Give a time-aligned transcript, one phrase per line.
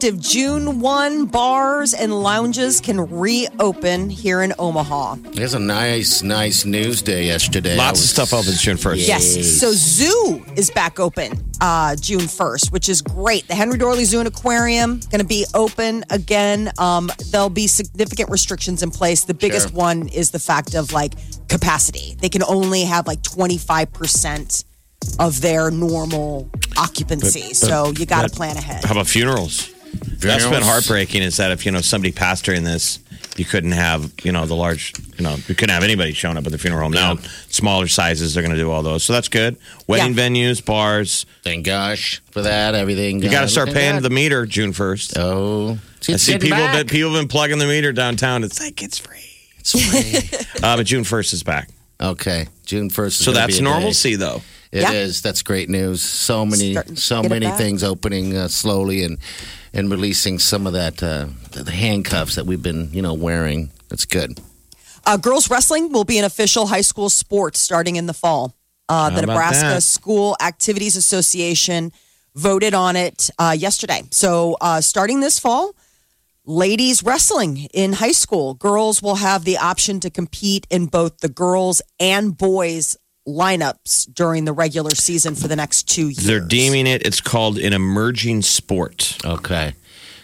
[0.00, 5.16] Effective June 1, bars and lounges can reopen here in Omaha.
[5.32, 7.74] It was a nice, nice news day yesterday.
[7.74, 9.08] I Lots of stuff opens June 1st.
[9.08, 9.58] Yes.
[9.60, 13.48] So Zoo is back open uh, June 1st, which is great.
[13.48, 16.70] The Henry Doorly Zoo and Aquarium going to be open again.
[16.78, 19.24] Um, there'll be significant restrictions in place.
[19.24, 19.76] The biggest Sure.
[19.78, 21.14] one is the fact of like
[21.48, 22.14] capacity.
[22.20, 24.62] They can only have like 25%
[25.18, 27.52] of their normal occupancy.
[27.52, 28.84] so you got to plan ahead.
[28.84, 29.74] How about funerals?
[30.18, 31.22] That's been heartbreaking.
[31.22, 32.98] Is that if you know somebody passed during this,
[33.36, 36.44] you couldn't have you know the large you know you couldn't have anybody showing up
[36.46, 36.92] at the funeral home.
[36.92, 37.16] Now
[37.48, 39.56] smaller sizes they're going to do all those, so that's good.
[39.86, 40.28] Wedding Yeah.
[40.28, 41.24] venues, bars.
[41.44, 42.74] Thank gosh for that.
[42.74, 43.22] Everything.
[43.22, 45.16] You got to start paying the the meter June first.
[45.16, 45.78] Oh,
[46.08, 46.74] I see people back.
[46.74, 48.42] been people have been plugging the meter downtown.
[48.44, 49.16] It's like it's free.
[50.62, 51.68] uh, but June first is back,
[52.00, 53.18] Okay, June first.
[53.18, 54.40] so that's normalcy though.
[54.72, 55.18] It is.
[55.18, 55.28] Yeah.
[55.28, 56.02] That's great news.
[56.02, 57.58] So many, Starting to so get it many back.
[57.58, 59.18] things opening uh, slowly and
[59.72, 63.70] and releasing some of that uh, the handcuffs that we've been, you know, wearing.
[63.88, 64.40] That's good.
[65.06, 68.54] Uh, girls wrestling will be an official high school sport starting in the fall.
[68.88, 69.82] Uh, the Nebraska that?
[69.82, 71.92] School Activities Association
[72.34, 74.02] voted on it uh, yesterday.
[74.10, 75.74] So, uh, starting this fall,
[76.46, 81.28] ladies wrestling in high school, girls will have the option to compete in both the
[81.28, 82.96] girls and boys
[83.28, 86.24] lineups during the regular season for the next two years.
[86.24, 87.06] They're deeming it.
[87.06, 89.18] It's called an emerging sport.
[89.24, 89.74] Okay.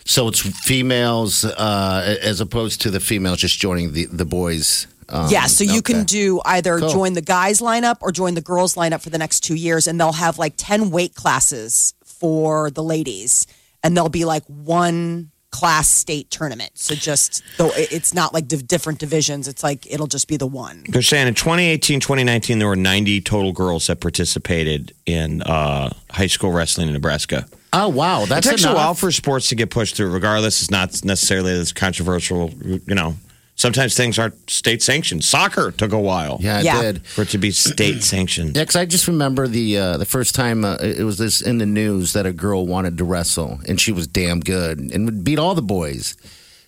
[0.06, 4.86] So it's females uh, as opposed to the females just joining the the boys.
[5.08, 6.88] Um, Yeah, so you can do either Cool.
[6.88, 10.00] join the guys lineup or join the girls lineup for the next two years, and
[10.00, 13.46] they'll have like ten weight classes for the ladies,
[13.82, 16.72] and there'll be like one class state tournament.
[16.74, 20.48] So just though it's not like div- different divisions, it's like it'll just be the
[20.48, 20.82] one.
[20.88, 26.26] They're saying in 2018, 2019, there were 90 total girls that participated in uh, high
[26.26, 27.46] school wrestling in Nebraska.
[27.72, 30.60] Oh wow, It that's takes a while for sports to get pushed through, regardless.
[30.60, 32.50] It's not necessarily as controversial.
[32.50, 33.14] You know,
[33.56, 35.22] sometimes things aren't state sanctioned.
[35.24, 36.82] Soccer took a while yeah, it Yeah.
[36.82, 37.06] did.
[37.06, 38.56] for it to be state sanctioned.
[38.56, 41.58] Yeah, because I just remember the uh, the first time uh, it was this in
[41.58, 45.22] the news that a girl wanted to wrestle and she was damn good and would
[45.24, 46.16] beat all the boys,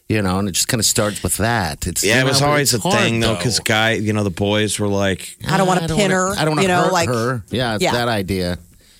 [0.09, 1.87] you know, and it just kind of starts with that.
[1.87, 4.13] It's Yeah, you it was know, always a it's hard, thing though, because guy, you
[4.13, 6.35] know, the boys were like, I don't want I to pin wanna- her.
[6.39, 7.43] I don't want you to know, hurt like her.
[7.51, 7.93] Yeah, it's Yeah.
[7.93, 8.59] that idea.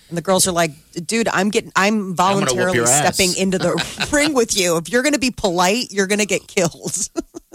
[0.09, 0.71] and the girls are like,
[1.05, 3.75] dude, I'm getting, I'm gonna whoop voluntarily your ass." stepping into the
[4.13, 4.77] ring with you.
[4.77, 7.09] If you're going to be polite, you're going to get killed.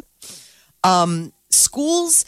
[0.83, 2.25] um, schools.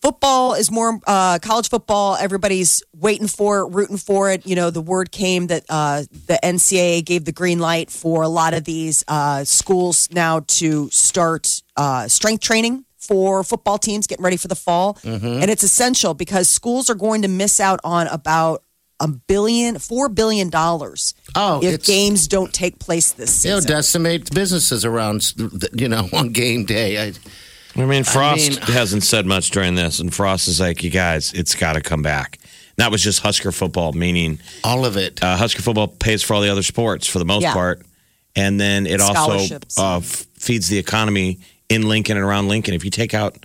[0.00, 2.16] Football is more uh, college football.
[2.16, 4.44] Everybody's waiting for it, rooting for it.
[4.44, 8.28] You know, the word came that uh, the NCAA gave the green light for a
[8.28, 14.24] lot of these uh, schools now to start uh, strength training for football teams getting
[14.24, 14.98] ready for the fall.
[15.04, 18.64] And it's essential because schools are going to miss out on about
[18.98, 24.32] a billion, four billion dollars Oh, if games don't take place this season, It'll decimate
[24.34, 25.32] businesses around,
[25.74, 27.08] you know, on game day.
[27.08, 27.12] I,
[27.76, 31.32] I mean, Frost mean- hasn't said much during this, and Frost is like, you guys,
[31.32, 32.38] it's got to come back.
[32.42, 35.22] And that was just Husker football, meaning all of it.
[35.22, 37.52] uh, Husker football pays for all the other sports for the most Yeah.
[37.52, 37.82] part,
[38.36, 41.38] and then it also uh, f- feeds the economy
[41.68, 42.74] in Lincoln and around Lincoln.
[42.74, 43.36] If you take out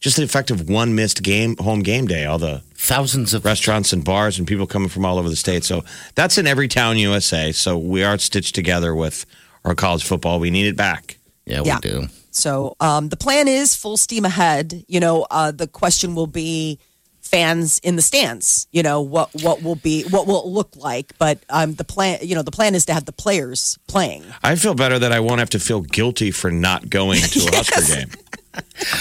[0.00, 3.92] just the effect of one missed game, home game day, all the thousands of restaurants
[3.92, 5.62] and bars and people coming from all over the state.
[5.64, 5.84] So
[6.14, 7.52] that's in every town USA.
[7.52, 9.26] So we are stitched together with
[9.64, 10.40] our college football.
[10.40, 11.18] We need it back.
[11.44, 11.74] Yeah, Yeah.
[11.76, 12.08] we do.
[12.30, 14.84] So um, the plan is full steam ahead.
[14.88, 16.78] You know, uh, the question will be
[17.20, 18.66] fans in the stands.
[18.72, 21.16] You know what what will be what will it look like?
[21.18, 24.24] But um, the plan, you know, the plan is to have the players playing.
[24.42, 27.56] I feel better that I won't have to feel guilty for not going to a
[27.56, 28.10] Husker game.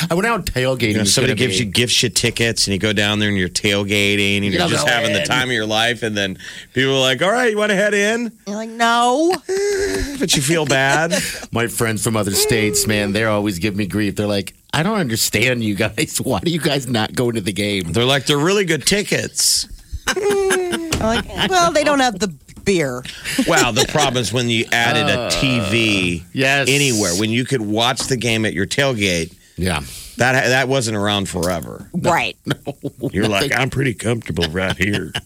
[0.09, 0.91] I went out tailgating.
[0.91, 3.37] You know, somebody gives be- you gifts you tickets, and you go down there and
[3.37, 6.03] you're tailgating, and you're don't just go having the time of your life.
[6.03, 6.37] And then
[6.73, 10.35] people are like, "All right, you want to head in?" You're like, no, eh, But
[10.35, 11.13] you feel bad.
[11.51, 14.15] My friends from other states, man, they're always giving me grief.
[14.15, 16.17] They're like, I don't understand you guys.
[16.23, 17.91] Why do you guys not go to the game?
[17.91, 19.67] They're like, "They're really good tickets."
[20.99, 22.33] Like, well, they don't have the
[22.69, 23.03] beer.
[23.47, 26.67] Wow, the problem is when you added a uh, TV yes.
[26.69, 29.35] anywhere, when you could watch the game at your tailgate.
[29.59, 29.81] Yeah.
[30.17, 31.89] That that wasn't around forever.
[32.01, 32.37] Right.
[33.11, 35.11] You're like, I'm pretty comfortable right here.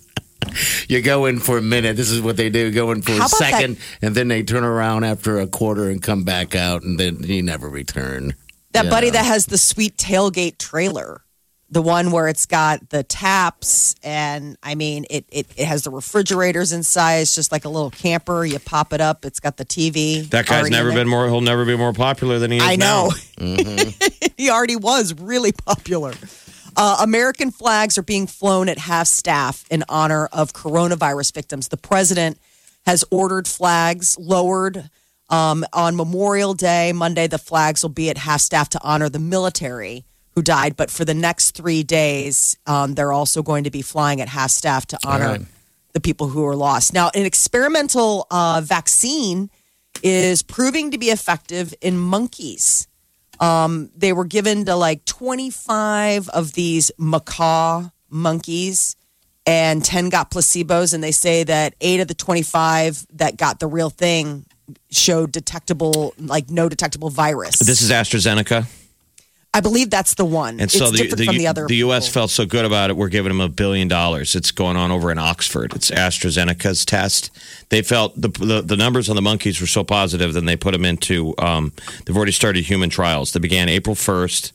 [0.89, 1.95] You go in for a minute.
[1.95, 2.69] This is what they do.
[2.69, 5.47] Go in for How a about that- second, and then they turn around after a
[5.47, 8.35] quarter and come back out, and then you never return.
[8.73, 9.13] That You buddy know?
[9.13, 11.21] that has the sweet tailgate trailer,
[11.73, 15.89] the one where it's got the taps and I mean it, it, it has the
[15.89, 17.15] refrigerators inside.
[17.15, 18.45] It's just like a little camper.
[18.45, 19.25] You pop it up.
[19.25, 20.29] It's got the TV.
[20.29, 21.27] That guy's never been more.
[21.27, 23.11] He'll never be more popular than he is I know.
[23.39, 23.55] now.
[24.37, 26.13] he already was really popular.
[26.75, 31.69] Uh, American flags are being flown at half staff in honor of coronavirus victims.
[31.69, 32.37] The president
[32.85, 34.89] has ordered flags lowered
[35.29, 36.93] um, on Memorial Day.
[36.93, 40.05] Monday, the flags will be at half staff to honor the military
[40.35, 40.75] who died.
[40.75, 44.51] But for the next three days, um, they're also going to be flying at half
[44.51, 45.41] staff to honor right.
[45.93, 46.93] the people who are lost.
[46.93, 49.49] Now, an experimental uh, vaccine
[50.01, 52.87] is proving to be effective in monkeys
[53.95, 58.95] they were given to like 25 of these macaque monkeys
[59.45, 63.67] and 10 got placebos and they say that 8 of the 25 that got the
[63.67, 64.45] real thing
[64.89, 68.65] showed detectable like no detectable virus This is AstraZeneca,
[69.53, 72.07] i believe that's the one and so it's the different the, from the other U.S.
[72.07, 72.21] people.
[72.21, 72.97] felt so good about it.
[72.97, 74.35] We're giving them a billion dollars.
[74.35, 75.73] It's going on over in Oxford.
[75.75, 77.31] It's AstraZeneca's test.
[77.69, 80.71] They felt the the, the numbers on the monkeys were so positive, then they put
[80.71, 81.33] them into.
[81.37, 81.73] Um,
[82.05, 83.33] they've already started human trials.
[83.33, 84.53] They began April first.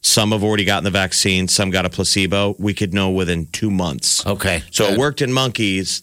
[0.00, 1.46] Some have already gotten the vaccine.
[1.46, 2.56] Some got a placebo.
[2.58, 4.26] We could know within two months.
[4.26, 4.62] Okay.
[4.72, 6.02] So it worked in monkeys.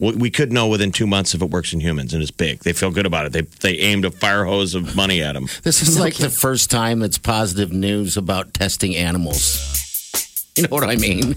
[0.00, 2.60] We we could know within two months if it works in humans, and it's big.
[2.60, 3.32] They feel good about it.
[3.32, 5.46] They they aimed a fire hose of money at them.
[5.62, 9.76] This is like the first time it's positive news about testing animals.
[10.56, 11.36] You know what I mean?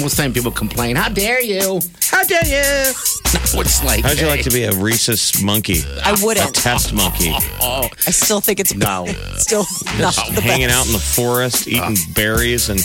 [0.00, 1.80] Most time people complain, "How dare you?
[2.10, 2.92] How dare you?"
[3.34, 4.42] Now it's like, How'd you like eh?
[4.44, 5.82] to be a rhesus monkey?
[6.04, 9.06] i A wouldn't A test monkey, Oh, i still think it's No.
[9.36, 9.64] still
[9.98, 10.78] not the hanging best.
[10.78, 12.12] out in the forest, eating ah.
[12.14, 12.80] berries, and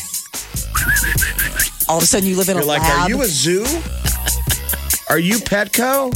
[1.88, 3.64] all of a sudden you live in you're a like, lab "Are you a zoo?
[5.10, 6.14] Are you Petco?"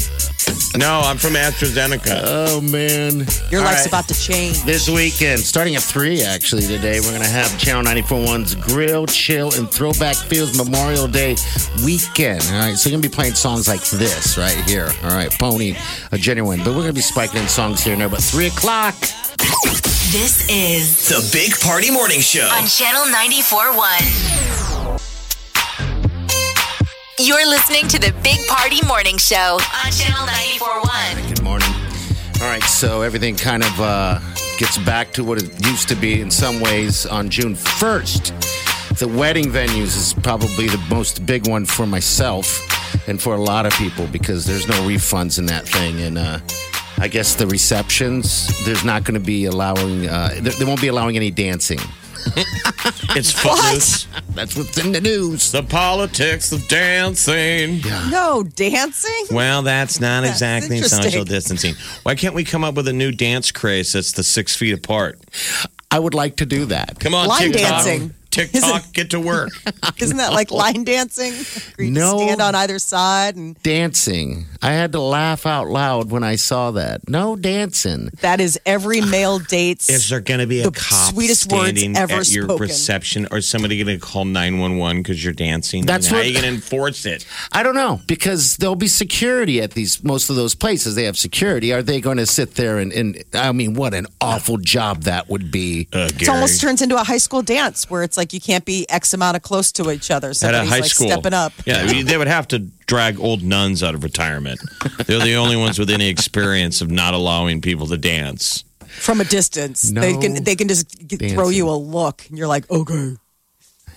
[0.77, 2.21] No, I'm from AstraZeneca.
[2.25, 3.25] oh man!
[3.51, 3.87] your All life's right.
[3.87, 7.83] about to change This weekend, starting at 3 actually today, we're going to have Channel
[7.83, 11.35] 941's Grill, Chill, and Throwback Fields Memorial Day
[11.85, 12.41] weekend.
[12.51, 14.89] All right, so you're going to be playing songs like this right here.
[15.03, 15.71] All right, Pony,
[16.11, 16.57] a Ginuwine.
[16.59, 18.09] But we're going to be spiking in songs here and there.
[18.09, 18.95] But 3 o'clock,
[20.11, 22.49] This is The Big Party Morning Show.
[22.51, 25.12] on Channel 94.1.
[27.19, 31.27] You're listening to the Big Party Morning Show on Channel 94.1.
[31.29, 31.69] good morning.
[32.41, 34.19] All right, so everything kind of uh,
[34.57, 38.97] gets back to what it used to be in some ways on June 1st.
[38.97, 42.59] The wedding venues is probably the most big one for myself
[43.07, 46.01] and for a lot of people because there's no refunds in that thing.
[46.01, 46.39] And uh,
[46.97, 51.15] I guess the receptions, there's not going to be allowing, uh, they, won't be allowing
[51.15, 51.79] any dancing.
[53.15, 54.07] It's footloose.
[54.33, 55.51] That's what's in the news.
[55.51, 57.81] The politics of dancing.
[58.09, 61.75] no dancing Well, that's not That's exactly social distancing.
[62.03, 65.19] Why can't we come up with a new dance craze that's the six feet apart?
[65.91, 66.99] I would like to do that.
[66.99, 67.83] Come on, Line TikTok.
[67.85, 68.15] dancing.
[68.33, 69.49] TikTok, get to work.
[70.01, 71.33] Isn't that like line dancing?
[71.77, 72.17] Where you No.
[72.17, 74.45] stand on either side, and Dancing.
[74.61, 77.07] I had to laugh out loud when I saw that.
[77.09, 78.09] No dancing.
[78.21, 79.89] that is every male dates.
[79.89, 82.61] Is there going to be a The cop sweetest words standing ever at your spoken.
[82.61, 85.85] reception, or somebody going to call nine one one because you're dancing?
[85.85, 87.25] That's How what- are you going to enforce it?
[87.51, 90.95] I don't know because there'll be security at these most of those places.
[90.95, 91.73] They have security.
[91.73, 95.29] Are they going to sit there and, and I mean, what an awful job that
[95.29, 95.87] would be.
[95.93, 98.85] Uh, it almost turns into a high school dance where it's like you can't be
[98.89, 100.27] X amount of close to each other.
[100.29, 101.07] at a Somebody's high like school.
[101.07, 101.51] stepping up.
[101.65, 104.61] Yeah, I mean, they would have to drag old nuns out of retirement.
[105.07, 108.63] They're the only ones with any experience of not allowing people to dance.
[108.87, 109.89] from a distance.
[109.91, 111.57] No they can they can just g- throw dancing.
[111.57, 113.15] you a look, and you're like, okay.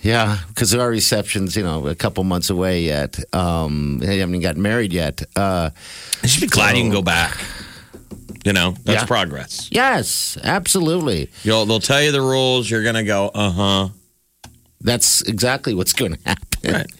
[0.01, 3.17] Yeah, because our reception's you know a couple months away yet.
[3.33, 5.21] Um, they haven't even gotten married yet.
[5.35, 5.69] Uh,
[6.23, 7.37] You should be glad you can go back.
[8.45, 9.05] You know, that's Yeah.
[9.05, 9.67] progress.
[9.71, 11.29] yes, absolutely.
[11.43, 12.69] You'll, they'll tell you the rules.
[12.69, 13.89] You're going to go, uh huh.
[14.81, 16.73] That's exactly what's going to happen.
[16.73, 16.91] Right.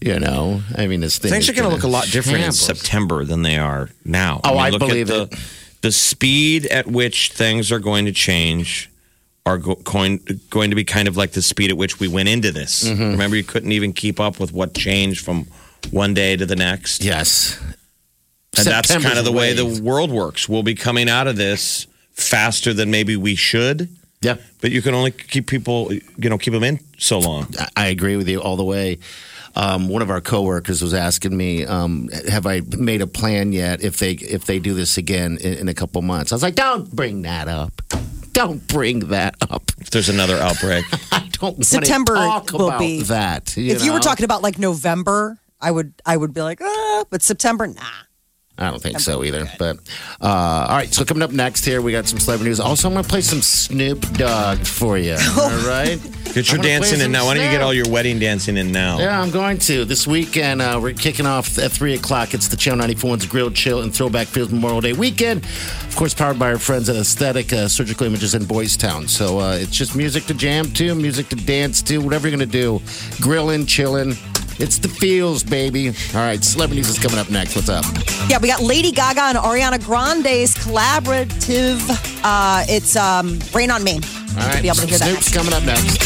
[0.00, 2.52] You know, I mean, this thing Things are going to look a lot different in.
[2.52, 4.40] September than they are now.
[4.44, 5.40] Oh, I look believe at the, it.
[5.80, 8.90] The speed at which things are going to change
[9.46, 10.20] are go- going
[10.50, 12.84] going to be kind of like the speed at which we went into this.
[12.84, 13.02] Mm-hmm.
[13.12, 15.46] Remember, you couldn't even keep up with what changed from
[15.90, 17.02] one day to the next.
[17.04, 17.58] Yes,
[18.56, 20.48] and that's kind of the way the world works.
[20.48, 23.88] We'll be coming out of this faster than maybe we should,
[24.20, 24.36] yeah.
[24.60, 27.46] but you can only keep people, you know, keep them in so long.
[27.58, 28.98] I- I agree with you all the way.
[29.56, 33.82] Um, one of our coworkers was asking me, um, "Have I made a plan yet?
[33.82, 36.54] If they if they do this again in, in a couple months?" I was like,
[36.54, 37.82] "Don't bring that up.
[38.32, 39.72] Don't bring that up.
[39.78, 40.84] If there's another outbreak.
[41.12, 45.38] I don't September talk will about be- that." if you were talking about like November,
[45.60, 47.82] I would I would be like, ah, but September, nah.
[48.58, 49.48] I don't think so either.
[49.58, 49.78] But
[50.20, 52.58] uh, all right, so coming up next here, we got some celebrity news.
[52.60, 55.16] Also, I'm going to play some Snoop Dogg for you.
[55.38, 56.00] all right,
[56.34, 57.24] Get your I'm gonna play dancing in now.
[57.24, 58.98] Why don't you get all your wedding dancing in now?
[58.98, 59.84] Yeah, I'm going to.
[59.84, 62.34] This weekend, uh, we're kicking off at 3 o'clock.
[62.34, 65.44] It's the Channel 94's Grill, Chill, and Throwback Fields Memorial Day weekend.
[65.44, 69.06] Of course, powered by our friends at Aesthetic uh, Surgical Images in Boys Town.
[69.06, 72.48] So uh, it's just music to jam to, music to dance to, whatever you're going
[72.48, 72.80] to do.
[73.20, 74.14] Grilling, chilling.
[74.58, 75.88] It's the feels, baby.
[75.88, 77.54] All right, Celebrity News is coming up next.
[77.54, 77.84] What's up?
[78.28, 81.78] Yeah, we got Lady Gaga and Ariana Grande's collaborative.
[82.24, 85.08] Uh, it's um, "Rain on Me." All To be able to hear that.
[85.08, 85.98] Snoop's coming up next.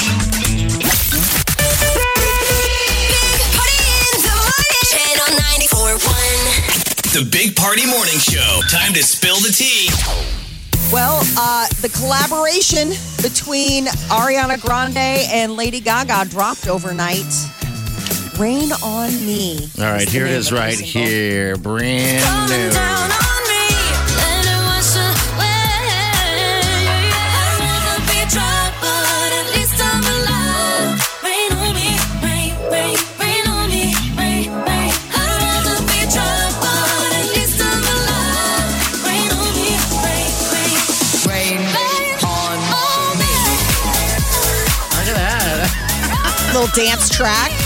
[7.12, 8.60] The Big Party Morning Show.
[8.70, 9.88] Time to spill the tea.
[10.92, 12.88] Well, uh, the collaboration
[13.22, 17.24] between Ariana Grande and Lady Gaga dropped overnight.
[18.42, 21.06] "Rain on Me." All right, here it name is of the right single.
[21.06, 21.56] here.
[21.56, 22.70] Brand new.
[44.98, 46.50] Look at that.
[46.52, 47.61] Little dance track.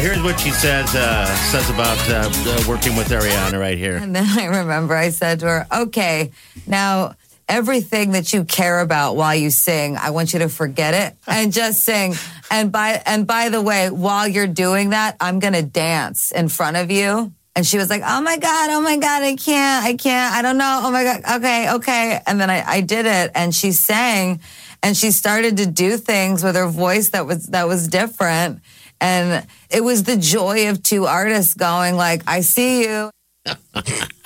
[0.00, 3.96] Yeah, here's what she says uh, says about uh, uh, working with Ariana right here.
[3.96, 6.30] And then I remember I said to her, okay,
[6.66, 7.16] now
[7.50, 11.52] everything that you care about while you sing, I want you to forget it and
[11.52, 12.14] just sing.
[12.50, 16.48] And by, and by the way, while you're doing that, I'm going to dance in
[16.48, 17.34] front of you.
[17.54, 20.40] And she was like, oh my God, oh my God, I can't, I can't, I
[20.40, 20.80] don't know.
[20.82, 22.22] Oh my God, okay, okay.
[22.26, 24.40] And then I, I did it and she sang
[24.82, 28.62] and she started to do things with her voice that was, that was different.
[29.00, 33.10] And it was the joy of two artists going like, I see you.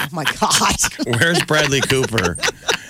[0.00, 0.74] Oh my God.
[1.06, 2.36] Where's Bradley Cooper?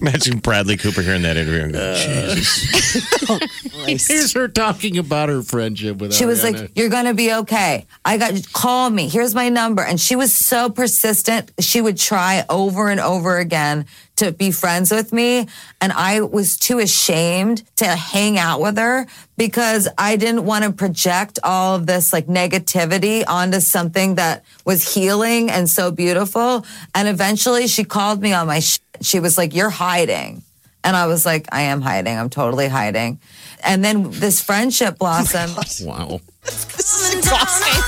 [0.00, 4.06] Imagine Bradley Cooper hearing that interview and Uh, going, Jesus.
[4.08, 6.60] Here's her talking about her friendship with She was Ariana.
[6.62, 7.86] like, "You're gonna be okay.
[8.04, 9.08] I got call me.
[9.08, 11.50] Here's my number." And she was so persistent.
[11.60, 13.84] She would try over and over again
[14.16, 15.46] to be friends with me,
[15.80, 20.72] and I was too ashamed to hang out with her because I didn't want to
[20.72, 26.64] project all of this like negativity onto something that was healing and so beautiful.
[26.94, 28.60] And eventually, she called me on my.
[28.60, 30.42] Sh- she was like, "You're hiding."
[30.82, 32.16] And I was like, I am hiding.
[32.16, 33.18] I'm totally hiding.
[33.62, 35.54] And then this friendship blossomed.
[35.86, 36.20] wow.
[36.42, 37.82] this is exhausting.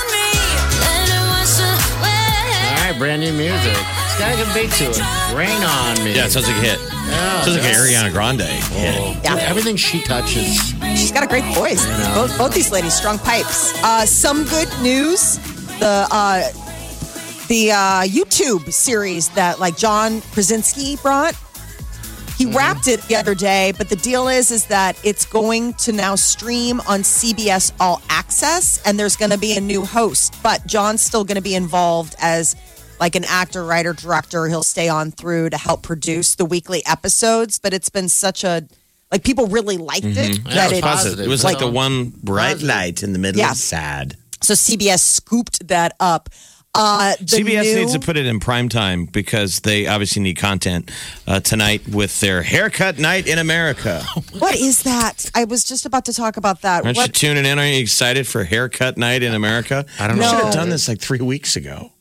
[2.02, 3.72] All right, brand new music.
[3.72, 5.34] It's got a good beat to it.
[5.34, 6.14] Rain on me.
[6.14, 6.78] Yeah, it sounds like a hit.
[6.80, 8.42] Yeah, sounds like that's- Ariana Grande.
[8.42, 9.24] hit.
[9.24, 9.36] Yeah.
[9.48, 10.58] Everything she touches.
[10.94, 11.84] She's got a great voice.
[12.14, 13.72] Both, both these ladies, strong pipes.
[13.82, 15.38] Uh, some good news:
[15.78, 16.42] the uh,
[17.52, 21.36] the uh, YouTube series that like John Krasinski brought.
[22.38, 25.92] He wrapped it the other day, but the deal is is that it's going to
[25.92, 30.34] now stream on CBS All Access, and there's going to be a new host.
[30.42, 32.56] But John's still going to be involved as
[32.98, 34.46] like an actor, writer, director.
[34.48, 37.58] He'll stay on through to help produce the weekly episodes.
[37.58, 38.66] But it's been such a
[39.10, 41.26] like people really liked it Yeah, that it was it positive.
[41.26, 43.50] It was like the one bright light in the middle Yeah.
[43.50, 44.16] of sad.
[44.40, 46.30] So CBS scooped that up.
[46.74, 50.36] Uh, the CBS new- needs to put it in prime time because they obviously need
[50.38, 50.90] content
[51.26, 54.02] uh, tonight with their haircut night in America.
[54.38, 55.30] What is that?
[55.34, 56.84] I was just about to talk about that.
[56.84, 57.58] Aren't you tuning in?
[57.58, 59.84] Are you excited for haircut night in America?
[60.00, 60.30] I don't We know.
[60.30, 61.92] should have done this like three weeks ago.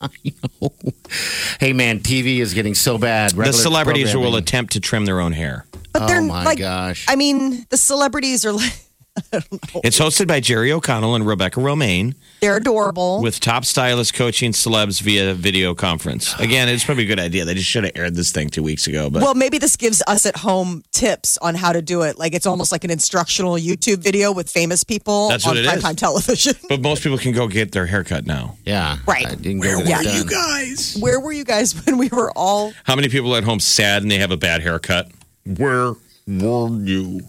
[1.60, 3.32] Hey, man, TV is getting so bad.
[3.32, 5.66] the celebrities will attempt to trim their own hair.
[5.92, 7.04] But they're Oh, my like, gosh.
[7.08, 8.72] I mean, the celebrities are like,
[9.84, 13.20] It's hosted by Jerry O'Connell and Rebecca Romijn They're adorable.
[13.22, 16.38] with top stylist coaching celebs via video conference.
[16.38, 17.44] Again, it's probably a good idea.
[17.44, 19.10] They just should have aired this thing two weeks ago.
[19.10, 22.18] But well, maybe this gives us at home tips on how to do it.
[22.18, 25.64] Like it's almost like an instructional YouTube video with famous people That's on what it
[25.66, 25.72] is.
[25.82, 26.54] primetime television.
[26.68, 28.56] but most people can go get their haircut now.
[28.64, 28.98] Yeah.
[29.06, 29.26] Right.
[29.26, 30.00] I didn't get Yeah.
[30.00, 30.26] it done.
[30.28, 30.96] guys?
[31.00, 32.72] Where were you guys when we were all?
[32.84, 35.10] How many people at home sad and they have a bad haircut?
[35.44, 35.94] Where
[36.26, 37.20] were you?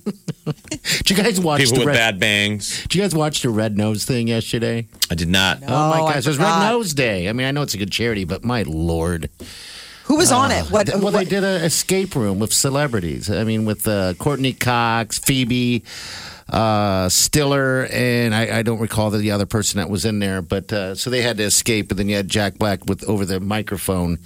[0.46, 2.82] Did you guys watch People the with red, bad bangs.
[2.84, 4.88] Did you guys watch the red nose thing yesterday?
[5.10, 5.60] I did not.
[5.64, 6.72] Oh my I gosh, it was Red forgot.
[6.72, 7.30] Nose Day.
[7.30, 9.30] I mean, I know it's a good charity, but my lord.
[10.06, 10.66] Who was on it?
[10.66, 10.88] What?
[10.88, 13.30] Th- well, they what- did an escape room with celebrities.
[13.32, 15.84] I mean, with uh, Courteney Cox, Phoebe,
[16.50, 20.42] uh, Stiller, and I, I don't recall the other person that was in there.
[20.42, 23.26] But uh, so they had to escape, and then you had Jack Black with over
[23.26, 24.20] the microphone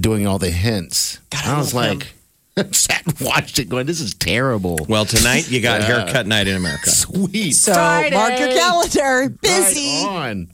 [0.00, 1.18] doing all the hints.
[1.30, 2.08] God, I I was love him.
[2.56, 5.86] Like, sat and watched it, going, "This is terrible." Well, tonight you got Yeah.
[6.04, 6.90] haircut night in America.
[6.90, 7.52] Sweet.
[7.52, 9.28] so mark your calendar.
[9.40, 10.04] Busy.
[10.04, 10.50] Right on.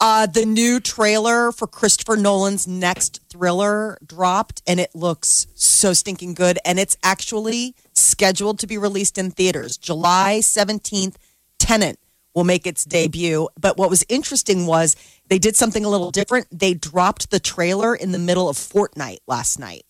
[0.00, 6.34] Uh, the new trailer for Christopher Nolan's next thriller dropped, and it looks so stinking
[6.34, 6.58] good.
[6.64, 11.14] And it's actually scheduled to be released in theaters July 17th.
[11.60, 12.00] Tenet
[12.34, 13.48] will make its debut.
[13.60, 14.96] But what was interesting was
[15.28, 16.48] they did something a little different.
[16.50, 19.84] They dropped the trailer in the middle of Fortnite last night.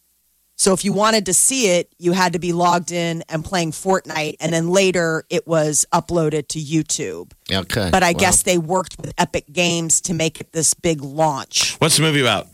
[0.57, 3.73] So if you wanted to see it, you had to be logged in and playing
[3.73, 7.33] Fortnite, and then later it was uploaded to YouTube.
[7.51, 7.89] Okay.
[7.91, 8.19] But I Wow.
[8.21, 11.75] guess they worked with Epic Games to make it this big launch.
[11.81, 12.47] What's the movie about?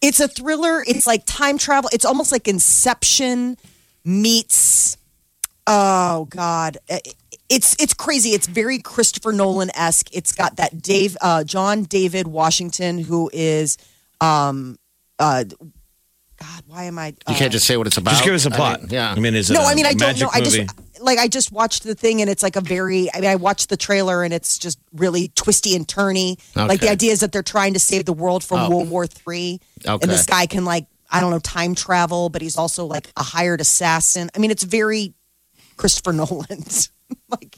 [0.00, 0.82] It's a thriller.
[0.86, 1.88] It's like time travel.
[1.92, 3.56] It's almost like Inception
[4.04, 4.96] meets.
[5.68, 6.78] Oh God,
[7.48, 8.30] it's it's crazy.
[8.30, 10.08] It's very Christopher Nolan esque.
[10.12, 13.76] It's got that Dave uh, John David Washington who is.
[14.20, 14.78] Um,
[15.18, 15.44] uh,
[16.38, 17.14] God, why am I?
[17.26, 18.10] Uh, You can't just say what it's about.
[18.12, 18.80] Just give us a plot.
[18.82, 19.10] mean, yeah.
[19.10, 20.26] I mean, is it no, I I mean I don't know.
[20.26, 23.08] magic I just like I just watched the thing and it's like a very.
[23.14, 26.36] I mean, I watched the trailer and it's just really twisty and turny.
[26.54, 28.70] Like the idea is that they're trying to save the world from Oh.
[28.70, 30.02] World War Three, Okay.
[30.02, 33.22] and this guy can like I don't know time travel, but he's also like a
[33.22, 34.28] hired assassin.
[34.34, 35.14] I mean, it's very
[35.76, 36.64] Christopher Nolan.
[37.30, 37.56] like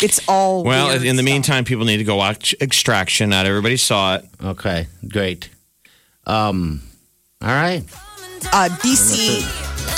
[0.00, 1.24] it's all Well, weird in the stuff.
[1.32, 3.30] meantime, people need to go watch Extraction.
[3.30, 4.24] Not everybody saw it.
[4.42, 5.48] Okay, great.
[6.26, 6.82] Um,
[7.40, 7.82] all right.
[8.52, 9.42] Uh, DC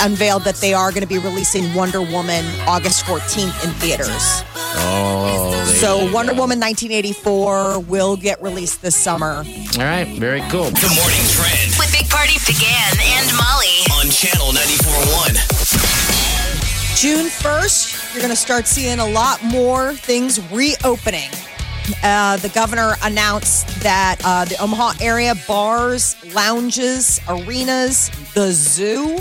[0.03, 4.43] unveiled that they are going to be releasing Wonder Woman August 14th in theaters.
[4.77, 6.39] Oh, So Wonder go.
[6.41, 9.43] Woman 1984 will get released this summer.
[9.77, 10.69] All right, very cool.
[10.71, 13.85] The morning trend With Big Party began and Molly.
[13.99, 17.01] on channel 94.1.
[17.01, 21.29] June 1st, you're going to start seeing a lot more things reopening.
[22.03, 29.19] Uh, the governor announced that uh, the Omaha area bars, lounges, arenas, the zoo.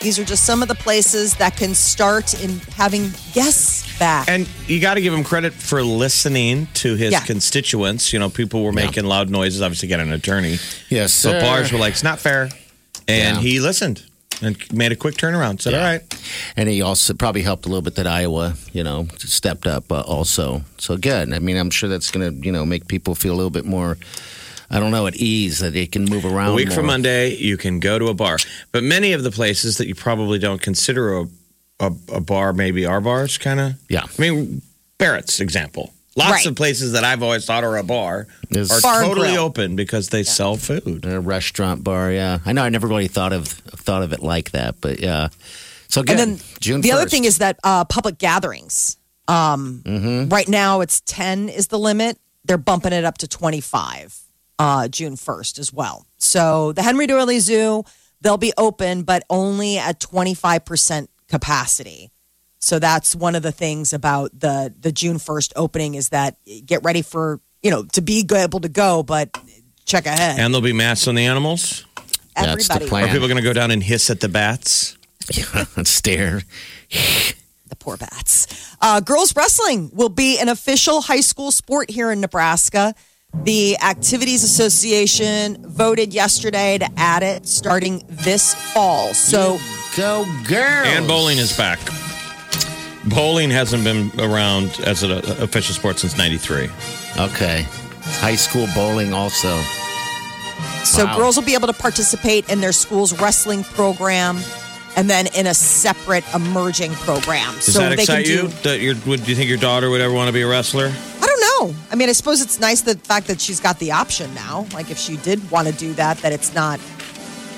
[0.00, 4.28] These are just some of the places that can start in having guests back.
[4.28, 7.20] And you got to give him credit for listening to his Yeah.
[7.20, 8.12] constituents.
[8.12, 9.62] You know, people were making loud noises.
[9.62, 10.58] Obviously, got an attorney.
[10.90, 11.40] Yes, So sir.
[11.40, 12.50] bars were like, "It's not fair,"
[13.08, 13.40] and Yeah.
[13.42, 14.02] he listened
[14.42, 15.60] and made a quick turnaround.
[15.60, 15.78] Said, Yeah.
[15.78, 16.02] "All right."
[16.56, 20.00] And he also probably helped a little bit that Iowa, you know, stepped up uh,
[20.02, 20.62] also.
[20.78, 21.32] So good.
[21.32, 23.64] I mean, I'm sure that's going to, you know, make people feel a little bit
[23.64, 23.96] more,
[24.70, 26.50] I don't know, at ease that they can move around.
[26.50, 26.76] A week more.
[26.76, 28.36] from Monday, you can go to a bar.
[28.72, 31.26] But many of the places that you probably don't consider a,
[31.80, 33.72] a, a bar, maybe are bars, kind of.
[33.88, 34.04] Yeah.
[34.04, 34.62] I mean,
[34.98, 35.92] Barrett's example.
[36.16, 36.46] Lots Right.
[36.46, 39.44] of places that I've always thought are a bar Is- are Bar totally grill.
[39.44, 41.04] open because they sell food.
[41.04, 42.38] A restaurant bar, yeah.
[42.46, 42.62] I know.
[42.62, 45.28] I never really thought of thought of it like that, but yeah.
[45.88, 46.18] So good.
[46.18, 46.80] And then June.
[46.80, 48.96] the other thing is that uh, public gatherings.
[49.28, 50.28] Um, Mm-hmm.
[50.30, 52.18] Right now, it's 10 is the limit.
[52.44, 54.18] They're bumping it up to 25
[54.58, 56.06] uh, June 1st as well.
[56.16, 57.84] So the Henry Doorly Zoo,
[58.22, 62.10] they'll be open, but only at 25% capacity.
[62.58, 66.82] So that's one of the things about the the June 1st opening is that get
[66.82, 69.36] ready for, you know, to be able to go, but
[69.84, 70.38] check ahead.
[70.38, 71.84] And there'll be masks on the animals.
[72.34, 73.08] That's the plan.
[73.08, 74.96] Are people going to go down and hiss at the bats?
[75.84, 76.42] stare.
[76.90, 78.76] the poor bats.
[78.80, 82.94] Uh, girls wrestling will be an official high school sport here in Nebraska.
[83.34, 89.12] The Activities Association voted yesterday to add it starting this fall.
[89.14, 89.58] So,
[89.96, 90.88] Go girls.
[90.88, 91.78] And bowling is back.
[93.06, 96.68] Bowling hasn't been around as an official sport since '93.
[97.18, 97.66] Okay.
[98.20, 99.60] High school bowling also.
[100.84, 101.16] so Wow.
[101.16, 104.38] girls will be able to participate in their school's wrestling program,
[104.96, 107.54] and then in a separate emerging program.
[107.54, 108.48] Does so that they excite can do, you?
[108.62, 110.92] That your, would do you think your daughter would ever want to be a wrestler?
[111.22, 111.74] I don't know.
[111.90, 114.66] I mean, I suppose it's nice the fact that she's got the option now.
[114.72, 116.80] Like if she did want to do that, that it's not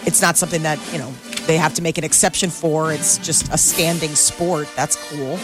[0.07, 1.13] it's not something that, you know,
[1.49, 2.93] they have to make an exception for.
[2.93, 4.69] It's just a standing sport.
[4.77, 5.39] That's cool.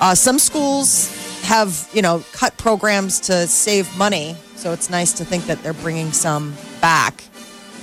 [0.00, 4.36] Uh, some schools have, you know, cut programs to save money.
[4.56, 7.22] So it's nice to think that they're bringing some back.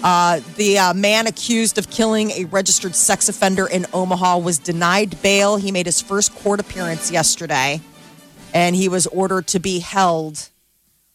[0.04, 5.22] Uh, the uh, man accused of killing a registered sex offender in Omaha was denied
[5.22, 5.58] bail.
[5.58, 7.80] He made his first court appearance yesterday,
[8.56, 10.50] and he was ordered to be held.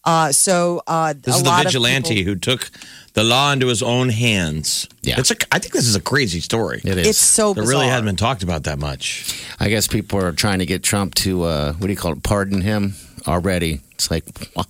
[0.06, 2.70] Uh, so uh, This a is the lot of vigilante people- who took
[3.14, 4.86] the law into his own hands.
[5.02, 5.18] Yeah.
[5.18, 5.36] it's a.
[5.50, 6.80] I think this is a crazy story.
[6.84, 7.06] It is.
[7.08, 7.70] It's so That bizarre.
[7.80, 9.42] really hasn't been talked about that much.
[9.58, 12.22] I guess people are trying to get Trump to uh, what do you call it?
[12.22, 12.94] Pardon him
[13.26, 13.80] already.
[13.92, 14.24] It's like
[14.56, 14.64] wow.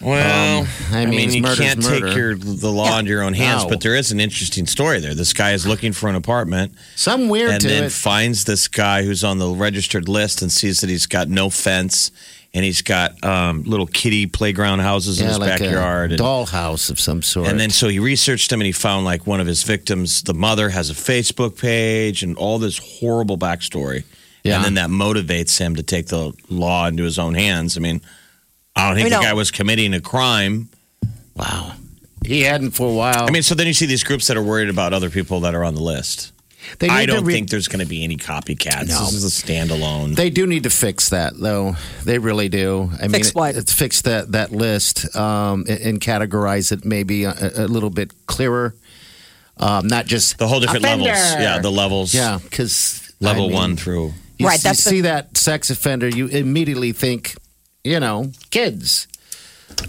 [0.00, 2.08] Well, Um, I I, mean, mean, you can't murder.
[2.08, 3.70] take your the law into your own hands, No.
[3.70, 5.14] but there is an interesting story there.
[5.14, 7.92] This guy is looking for an apartment Some weird and to then it.
[7.92, 12.10] finds this guy who's on the registered list and sees that he's got no fence
[12.54, 16.12] and he's got um, little kitty playground houses in yeah, his like backyard.
[16.12, 17.48] a dollhouse of some sort.
[17.48, 20.34] And then so he researched him and he found like one of his victims, the
[20.34, 24.04] mother has a Facebook page and all this horrible backstory.
[24.44, 24.56] Yeah.
[24.56, 27.76] And then that motivates him to take the law into his own hands.
[27.76, 28.00] I mean,
[28.76, 29.22] I don't think I the know.
[29.22, 30.68] guy was committing a crime.
[31.34, 31.72] wow,
[32.24, 33.24] he hadn't for a while.
[33.26, 35.54] I mean, so then you see these groups that are worried about other people that
[35.54, 36.32] are on the list.
[36.78, 38.88] They need I don't re- think there's going to be any copycats.
[38.88, 38.98] No.
[39.00, 40.14] This is a standalone.
[40.16, 41.76] They do need to fix that, though.
[42.04, 42.90] They really do.
[42.98, 43.54] I mean, Fix what?
[43.56, 48.26] It's fix that that list um, and, and categorize it maybe a, a little bit
[48.26, 48.74] clearer.
[49.56, 51.04] Um, not just the whole different offender.
[51.04, 51.32] levels.
[51.34, 52.14] Yeah, the levels.
[52.14, 54.12] yeah, because Level one through.
[54.38, 57.36] You, Right, you that's the- see that sex offender, you immediately think,
[57.84, 59.06] you know, kids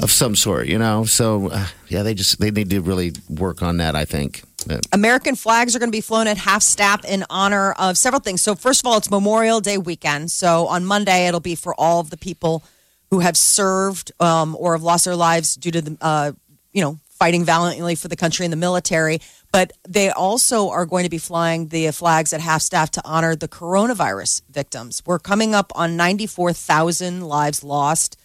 [0.01, 0.67] of some sort.
[0.67, 3.95] You know, so uh, yeah, they just they need to really work on that.
[3.95, 4.43] I think.
[4.91, 8.41] American flags are going to be flown at half staff in honor of several things.
[8.41, 10.31] So, first of all, it's Memorial Day weekend.
[10.31, 12.63] So, on Monday, it'll be for all of the people
[13.11, 16.31] who have served um, or have lost their lives due to the, uh,
[16.73, 19.19] you know, fighting valiantly for the country in the military.
[19.51, 23.35] But they also are going to be flying the flags at half staff to honor
[23.37, 25.01] the coronavirus victims.
[25.05, 28.17] We're coming up on 94,000 lives lost.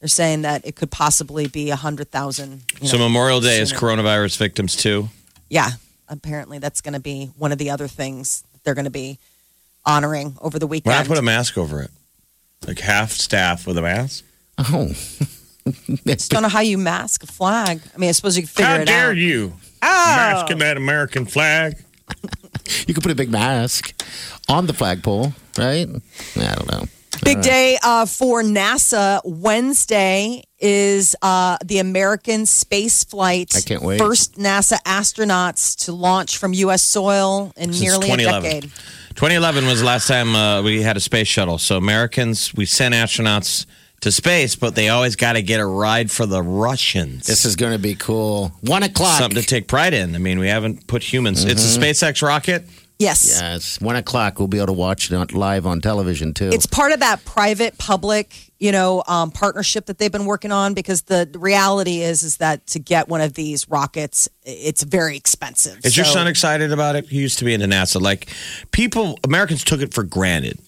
[0.00, 2.62] They're saying that it could possibly be 100,000.
[2.80, 5.08] you So know, Memorial Day is coronavirus victims too.
[5.48, 5.70] yeah,
[6.08, 9.18] apparently that's going to be one of the other things they're going to be
[9.84, 10.92] honoring over the weekend.
[10.92, 11.08] Why weekend.
[11.08, 11.90] not put a mask over it?
[12.66, 14.24] Like half staff with a mask?
[14.58, 14.88] oh,
[16.06, 17.80] Just don't know how you mask a flag.
[17.94, 19.16] I mean, I suppose you can figure it out How dare out.
[19.16, 19.52] you?
[19.82, 20.14] Oh!
[20.16, 21.76] Masking that American flag.
[22.86, 23.92] you could put a big mask
[24.48, 25.88] on the flagpole, right?
[26.36, 26.84] I don't know.
[27.24, 29.20] Big day uh, for NASA.
[29.24, 33.54] Wednesday is uh, the American space flight.
[33.56, 33.98] I can't wait.
[33.98, 36.82] First NASA astronauts to launch from U.S.
[36.82, 38.42] soil in Since nearly a 2011.
[38.42, 38.62] decade.
[39.16, 41.58] 2011 was the last time uh, we had a space shuttle.
[41.58, 43.66] So Americans, we sent astronauts
[44.02, 47.26] to space, but they always got to get a ride for the Russians.
[47.26, 48.52] This is going to be cool.
[48.60, 49.18] One o'clock.
[49.18, 50.14] something to take pride in.
[50.14, 51.44] I mean, we haven't put humans.
[51.44, 52.64] It's a SpaceX rocket.
[52.98, 53.38] Yes.
[53.40, 54.38] Yes, one o'clock.
[54.38, 56.48] We'll be able to watch it live on television too.
[56.50, 60.72] It's part of that private public, you know, um, partnership that they've been working on
[60.72, 65.84] because the reality is is that to get one of these rockets, it's very expensive.
[65.84, 67.06] Is your son excited about it?
[67.06, 68.00] He used to be into NASA.
[68.00, 68.28] Like
[68.72, 70.58] people, Americans took it for granted.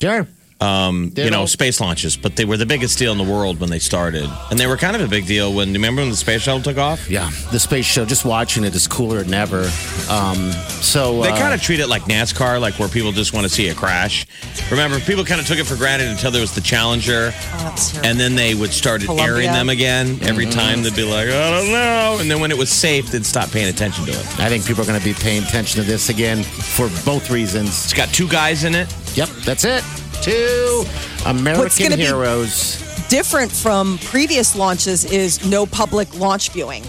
[0.00, 0.26] sure.
[0.58, 3.68] Um, you know, space launches, but they were the biggest deal in the world when
[3.68, 5.70] they started, and they were kind of a big deal when.
[5.74, 7.10] Remember when the space shuttle took off?
[7.10, 8.06] Yeah, the space show.
[8.06, 9.68] Just watching it is cooler than ever.
[10.08, 13.44] Um, so They uh, kind of treat it like NASCAR, like where people just want
[13.44, 14.26] to see a crash.
[14.70, 17.98] Remember, people kind of took it for granted until there was the Challenger, Oh, that's
[17.98, 19.26] and then they would start Columbia.
[19.26, 20.18] airing them again.
[20.22, 20.58] Every Mm-hmm.
[20.58, 23.50] time they'd be like, I don't know, and then when it was safe, they'd stop
[23.50, 24.40] paying attention to it.
[24.40, 27.68] I think people are going to be paying attention to this again for both reasons.
[27.84, 28.88] It's got two guys in it.
[29.16, 29.82] Yep, that's it.
[30.22, 30.84] Two
[31.26, 32.82] American gonna be- heroes.
[33.08, 36.84] different from previous launches is no public launch viewing.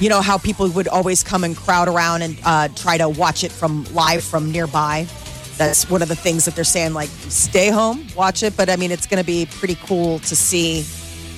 [0.00, 3.44] You know how people would always come and crowd around and uh, try to watch
[3.44, 5.06] it from live from nearby.
[5.56, 6.92] That's one of the things that they're saying.
[6.92, 8.54] Like, stay home, watch it.
[8.58, 10.84] But I mean, it's going to be pretty cool to see.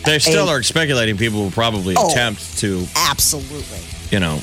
[0.05, 2.11] They still a- are speculating people will probably Oh.
[2.11, 3.79] attempt to, Absolutely.
[4.11, 4.41] you know,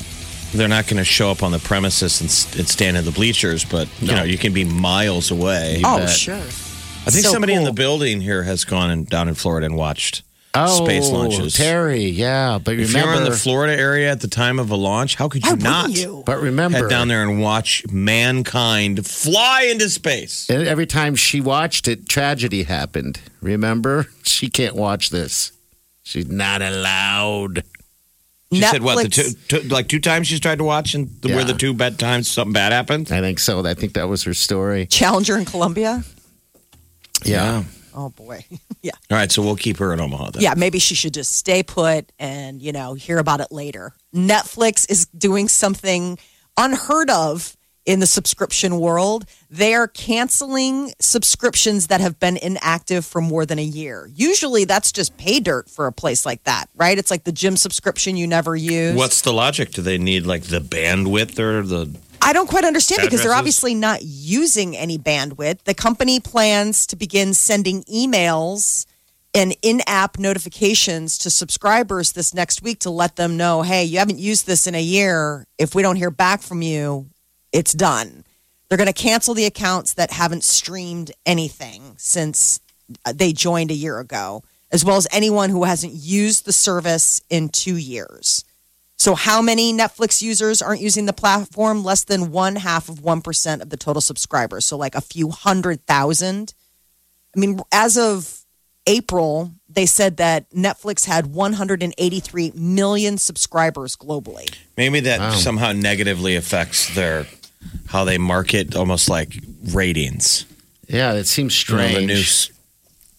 [0.52, 3.64] they're not going to show up on the premises and, and stand in the bleachers,
[3.64, 5.80] but you know, you can be miles away.
[5.84, 6.10] oh, bet.
[6.10, 6.34] sure.
[6.36, 9.76] I think so somebody in the building here has gone and down in Florida and
[9.76, 10.22] watched
[10.58, 11.54] Oh, space launches.
[11.54, 14.74] Terry, yeah, but If remember, you're in the Florida area at the time of a
[14.74, 16.22] launch, how could you Why not wouldn't you?
[16.24, 20.48] but remember, head down there and watch mankind fly into space?
[20.48, 23.20] and every time she watched it, tragedy happened.
[23.42, 25.52] Remember, she can't watch this.
[26.02, 27.62] She's not allowed.
[28.52, 29.02] She said what?
[29.02, 31.74] The two, two, like two times she's tried to watch, and the, where the two
[31.74, 33.10] bad times something bad happened.
[33.10, 33.66] I think so.
[33.66, 34.86] I think that was her story.
[34.86, 36.04] Challenger in Columbia.
[37.24, 37.64] Yeah.
[37.94, 38.44] Oh boy.
[38.82, 38.92] yeah.
[39.10, 40.42] All right, so we'll keep her in Omaha then.
[40.42, 43.94] Yeah, maybe she should just stay put and, you know, hear about it later.
[44.14, 46.18] Netflix is doing something
[46.56, 47.55] unheard of
[47.86, 49.24] in the subscription world.
[49.48, 54.10] They are canceling subscriptions that have been inactive for more than a year.
[54.14, 56.98] Usually that's just pay dirt for a place like that, right?
[56.98, 58.96] It's like the gym subscription you never use.
[58.96, 59.70] What's the logic?
[59.70, 61.96] Do they need like the bandwidth or the?
[62.20, 65.62] I don't quite understand because they're obviously not using any bandwidth.
[65.62, 68.84] The company plans to begin sending emails
[69.32, 73.98] and in app notifications to subscribers this next week to let them know hey, you
[73.98, 75.46] haven't used this in a year.
[75.56, 77.10] If we don't hear back from you,
[77.56, 78.24] it's done.
[78.68, 82.60] They're going to cancel the accounts that haven't streamed anything since
[83.06, 87.22] uh, they joined a year ago, as well as anyone who hasn't used the service
[87.30, 88.44] in two years.
[88.98, 91.82] So, how many Netflix users aren't using the platform?
[91.82, 94.66] Less than one half of 1% of the total subscribers.
[94.66, 96.52] So, like a few hundred thousand.
[97.34, 98.44] I mean, as of
[98.86, 104.48] April, they said that Netflix had 183 million subscribers globally.
[104.76, 107.26] Maybe that somehow negatively affects their
[107.88, 109.36] how they market, almost like
[109.72, 110.46] ratings.
[110.88, 111.98] Yeah, it seems You know, strange.
[111.98, 112.50] the news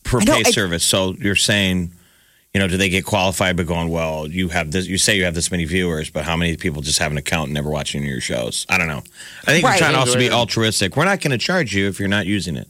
[0.04, 0.84] per pay I- service.
[0.84, 1.92] So you're saying,
[2.54, 5.26] you know, do they get qualified by going, well, you have this, you say you
[5.26, 7.94] have this many viewers, but how many people just have an account and never watch
[7.94, 8.66] any of your shows?
[8.70, 9.04] I don't know.
[9.46, 9.72] I think Right.
[9.72, 10.96] you're trying to also be altruistic.
[10.98, 12.68] We're not going to charge you if you're not using it.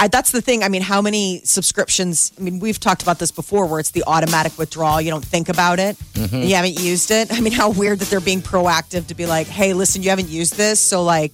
[0.00, 0.62] I, that's the thing.
[0.64, 2.32] I mean, how many subscriptions?
[2.38, 4.98] I mean, we've talked about this before where it's the automatic withdrawal.
[4.98, 5.96] You don't think about it.
[6.16, 7.30] and You haven't used it.
[7.36, 10.28] I mean, how weird that they're being proactive to be like, hey, listen, you haven't
[10.30, 10.80] used this.
[10.80, 11.32] So, like,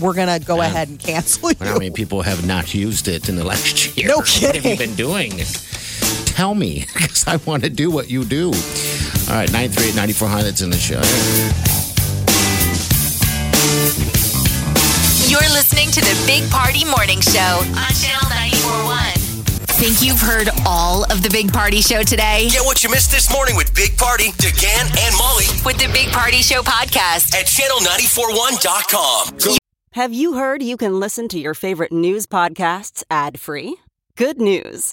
[0.00, 1.56] we're going to go ahead and cancel you.
[1.60, 4.08] How many people have not used it in the last year?
[4.08, 4.46] No kidding.
[4.48, 5.32] What have you been doing?
[6.26, 8.46] Tell me, because I want to do what you do.
[8.48, 11.00] All right, 938 9400 that's in the show.
[15.30, 19.12] You're listening to the Big Party Morning Show on Channel 941.
[19.80, 22.48] Think you've heard all of the Big Party Show today?
[22.50, 26.08] Get what you missed this morning with Big Party, DeGan, and Molly With the Big
[26.12, 27.34] Party Show podcast.
[27.34, 29.56] at channel941.com.
[29.94, 33.76] Have you heard you can listen to your favorite news podcasts ad free?
[34.16, 34.92] Good news!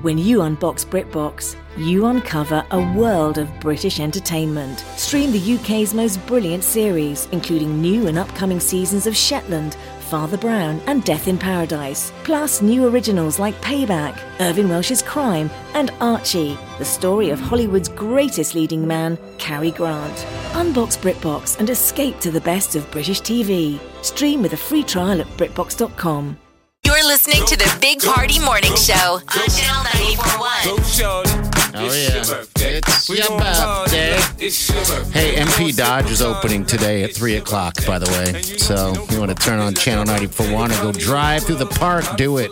[0.00, 4.78] When you unbox BritBox, you uncover a world of British entertainment.
[4.94, 9.76] Stream the UK's most brilliant series, including new and upcoming seasons of Shetland,
[10.08, 12.12] Father Brown, and Death in Paradise.
[12.22, 18.54] Plus, new originals like Payback, Irvine Welsh's Crime, and Archie, the story of Hollywood's greatest
[18.54, 20.14] leading man, Cary Grant.
[20.52, 23.80] Unbox BritBox and escape to the best of British TV.
[24.04, 26.38] Stream with a free trial at BritBox.com.
[26.88, 30.50] You're listening to the Big Party Morning Show on Channel 941.
[31.74, 32.22] Oh, yeah.
[32.56, 34.16] It's your birthday.
[35.12, 38.40] Hey, NP Dodge is opening today at 3 o'clock, by the way.
[38.40, 42.38] So you want to turn on Channel 941 and go drive through the park, do
[42.38, 42.50] it.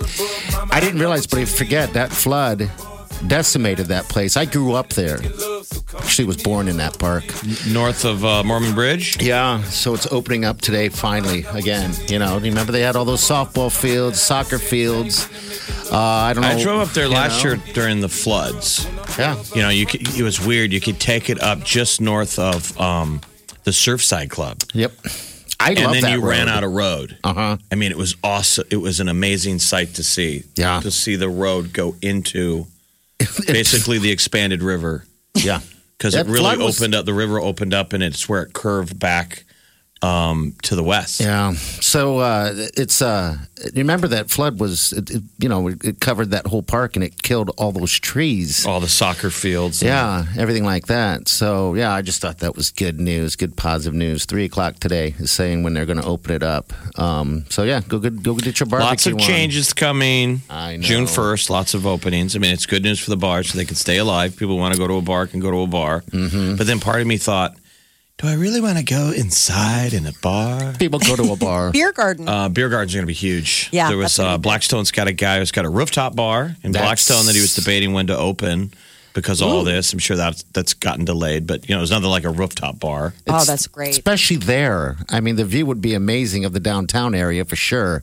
[0.71, 2.71] I didn't realize, but I forget that flood
[3.27, 4.37] decimated that place.
[4.37, 5.19] I grew up there.
[5.97, 7.25] Actually, was born in that park.
[7.67, 9.23] North of uh, Mormon Bridge.
[9.23, 11.93] Yeah, so it's opening up today finally again.
[12.09, 15.29] You know, remember they had all those softball fields, soccer fields.
[15.91, 16.49] Uh, I don't know.
[16.49, 17.53] I drove up there last know.
[17.53, 18.89] year during the floods.
[19.19, 19.43] Yeah.
[19.55, 20.73] You know, you could, it was weird.
[20.73, 23.21] You could take it up just north of um,
[23.65, 24.61] the Surfside Club.
[24.75, 24.93] Yep.
[25.59, 27.17] I and then you ran out of road.
[27.25, 27.57] Uh huh.
[27.73, 28.67] I mean, it was awesome.
[28.71, 30.45] It was an amazing sight to see.
[30.55, 30.81] Yeah.
[30.81, 32.67] To see the road go into
[33.47, 35.61] basically the expanded river Yeah.
[35.99, 37.07] because it really flood was- opened up.
[37.07, 39.45] The river opened up and it's where it curved back
[40.03, 41.21] um, to the west.
[41.21, 41.53] Yeah.
[41.53, 43.39] So uh, it's uh,
[43.75, 47.23] remember that flood was it, it, you know it, covered that whole park and it
[47.23, 48.67] killed all those trees.
[48.67, 49.83] All the soccer fields.
[49.83, 51.29] Yeah, everything like that.
[51.29, 54.27] So yeah, I just thought that was good news, good positive news.
[54.27, 56.73] Three o'clock today is saying when they're going to open it up.
[56.99, 58.89] Um, so yeah, go good, go get your barbecue.
[58.89, 59.19] Lots of on.
[59.21, 60.43] changes coming.
[60.51, 60.83] I know.
[60.83, 62.37] June 1st, lots of openings.
[62.37, 64.37] I mean, it's good news for the bars so they can stay alive.
[64.37, 66.03] People want to go to a bar can go to a bar.
[66.03, 66.57] Mm-hmm.
[66.57, 67.57] But then part of me thought,
[68.19, 70.73] do I really want to go inside in a bar?
[70.79, 71.71] People go to a bar.
[71.73, 72.27] Beer garden.
[72.29, 73.69] Uh, beer gardens are going to be huge.
[73.73, 74.39] Yeah, there was uh.
[74.39, 77.55] Blackstone's got a guy who's got a rooftop bar in That's- Blackstone that he was
[77.55, 78.73] debating when to open
[79.13, 79.93] because of all this.
[79.93, 83.13] I'm sure that's that's gotten delayed, but you know, it's nothing like a rooftop bar.
[83.29, 83.91] oh, that's great.
[83.91, 84.97] Especially there.
[85.11, 88.03] I mean, the view would be amazing of the downtown area for sure.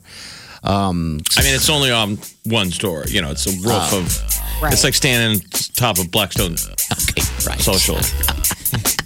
[0.62, 3.06] Um, I mean, it's only on one story.
[3.10, 3.98] You know, it's a roof Oh.
[3.98, 4.62] of.
[4.62, 4.72] Right.
[4.72, 6.52] It's like standing on top of Blackstone
[7.46, 7.60] right.
[7.60, 7.98] Social.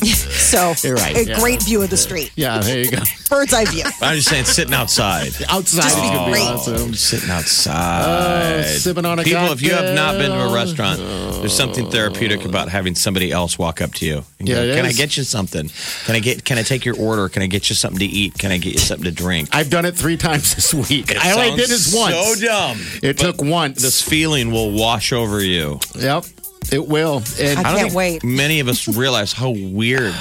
[0.50, 1.38] So You're right, a yeah.
[1.38, 2.32] great view of the street.
[2.34, 2.98] Yeah, there you go.
[3.30, 3.84] Bird's eye view.
[4.02, 5.28] I'm just saying, sitting outside.
[5.48, 6.42] Outside Just is gonna be great.
[6.42, 6.94] awesome.
[6.94, 8.58] Sitting outside.
[8.58, 10.54] Oh, sipping on a People, if you have not been to a cocktail.
[10.54, 10.98] restaurant,
[11.40, 14.24] there's something therapeutic about having somebody else walk up to you.
[14.40, 14.96] and Yeah, go, it Can I is.
[14.96, 15.70] get you something?
[16.06, 16.44] Can I get?
[16.44, 17.28] Can I take your order?
[17.28, 18.36] Can I get you something to eat?
[18.38, 19.50] Can I get you something to drink?
[19.52, 21.12] I've done it three times this week.
[21.12, 22.40] It I only did sounds this once.
[22.40, 22.78] So dumb.
[23.04, 23.80] It took once.
[23.82, 25.78] This feeling will wash over you.
[25.96, 26.24] Yep,
[26.72, 27.22] it will.
[27.40, 28.24] And I I don't can't think wait.
[28.24, 30.14] many of us realize how weird.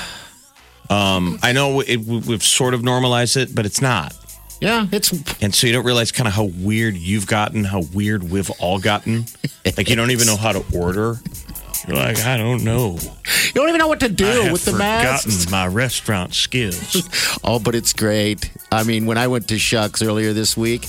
[0.89, 4.15] Um, I know it, we've sort of normalized it, but it's not.
[4.59, 8.29] yeah, it's And so you don't realize kind of how weird you've gotten, how weird
[8.29, 9.25] we've all gotten.
[9.77, 11.17] Like you don't even know how to order.
[11.87, 12.97] You're like, I don't know.
[12.99, 15.49] you don't even know what to do I have with the forgotten masks.
[15.51, 17.07] my restaurant skills.
[17.43, 18.51] Oh, but it's great.
[18.71, 20.83] I mean, when I went to Shucks earlier this week,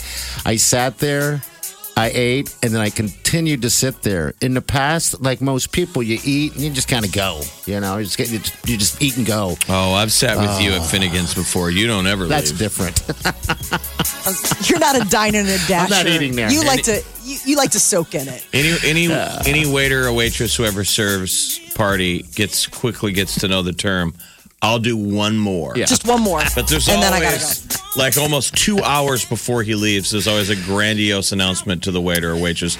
[0.44, 1.42] I sat there,
[2.00, 4.32] I ate, and then I continued to sit there.
[4.40, 7.42] In the past, like most people, you eat and you just kind of go.
[7.66, 9.56] You know, you just, get, you just you just eat and go.
[9.68, 10.84] oh, I've sat with you at ah.
[10.84, 11.70] Finnegan's before.
[11.70, 12.58] You don't ever That's leave.
[12.58, 13.02] different.
[14.68, 15.94] You're not a diner and a dasher.
[15.94, 16.50] I'm not eating there.
[16.50, 18.46] You like to you, you like to soak in it.
[18.54, 19.12] Any any
[19.46, 24.14] any waiter or waitress who ever serves party gets quickly gets to know the term.
[24.62, 25.73] I'll do one more.
[25.77, 25.87] Yeah.
[25.87, 26.42] Just one more.
[26.55, 28.01] But there's and then I always gotta go.
[28.01, 30.11] like almost two hours before he leaves.
[30.11, 32.77] There's always a grandiose announcement to the waiter or waitress.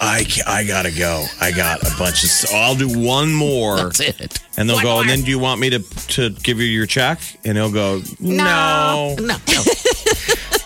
[0.00, 1.26] I I gotta go.
[1.40, 2.30] I got a bunch of.
[2.30, 3.76] So oh, I'll do one more.
[3.76, 4.38] That's it.
[4.56, 4.92] And they'll One go.
[4.94, 5.00] more.
[5.02, 7.20] And then do you want me to to give you your check?
[7.44, 8.00] And he'll go.
[8.20, 9.14] No.
[9.18, 9.36] No, no,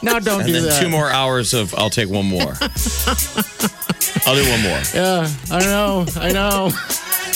[0.03, 0.81] no don't And do then that.
[0.81, 1.75] two more hours of.
[1.75, 2.55] I'll take one more.
[4.27, 4.81] I'll do one more.
[4.95, 6.71] Yeah, I know, I know.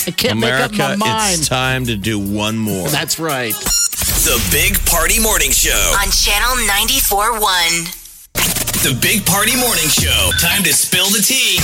[0.07, 1.39] I can't America, make up my mind.
[1.39, 2.87] it's time to do one more.
[2.87, 3.53] That's right.
[3.53, 5.93] The Big Party Morning Show.
[5.99, 8.83] On Channel 94.1.
[8.83, 10.31] The Big Party Morning Show.
[10.39, 11.59] Time to spill the tea.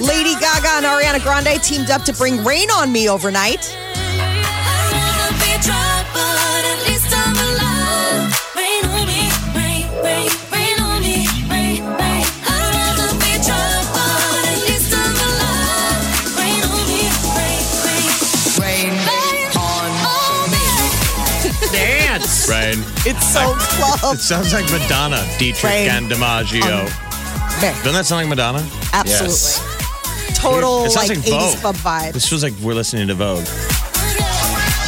[0.00, 3.74] Lady Gaga and Ariana Grande teamed up to bring Rain on Me overnight.
[23.06, 24.14] It's so close.
[24.14, 25.88] It sounds like Madonna, Dietrich Right.
[25.88, 26.60] and DiMaggio.
[27.60, 28.66] There, Doesn't that sound like Madonna?
[28.92, 30.34] absolutely.
[30.34, 31.58] Total It sounds like, like 80s Vogue.
[31.60, 32.12] club vibe.
[32.12, 33.44] This feels like we're listening to Vogue.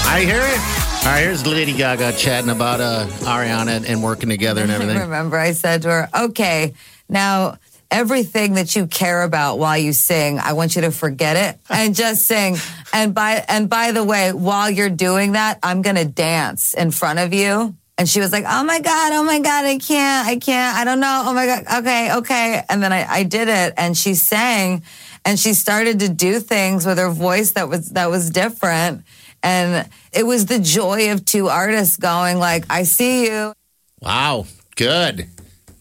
[0.06, 0.58] I hear it.
[1.06, 4.98] All right, here's Lady Gaga chatting about uh, Ariana and working together and everything.
[4.98, 6.74] Remember, I said to her, okay,
[7.08, 7.56] now
[7.90, 11.94] everything that you care about while you sing, I want you to forget it and
[11.94, 12.56] just sing.
[12.92, 17.18] And by and by the way, while you're doing that, I'm gonna dance in front
[17.18, 17.74] of you.
[18.00, 20.84] And she was like, Oh my God, oh my God, I can't, I can't, I
[20.84, 21.22] don't know.
[21.26, 22.64] Oh my God, okay, okay.
[22.70, 24.82] And then I, I did it and she sang
[25.26, 29.04] and she started to do things with her voice that was that was different.
[29.42, 33.52] And it was the joy of two artists going like, I see you.
[34.00, 35.28] Wow, good.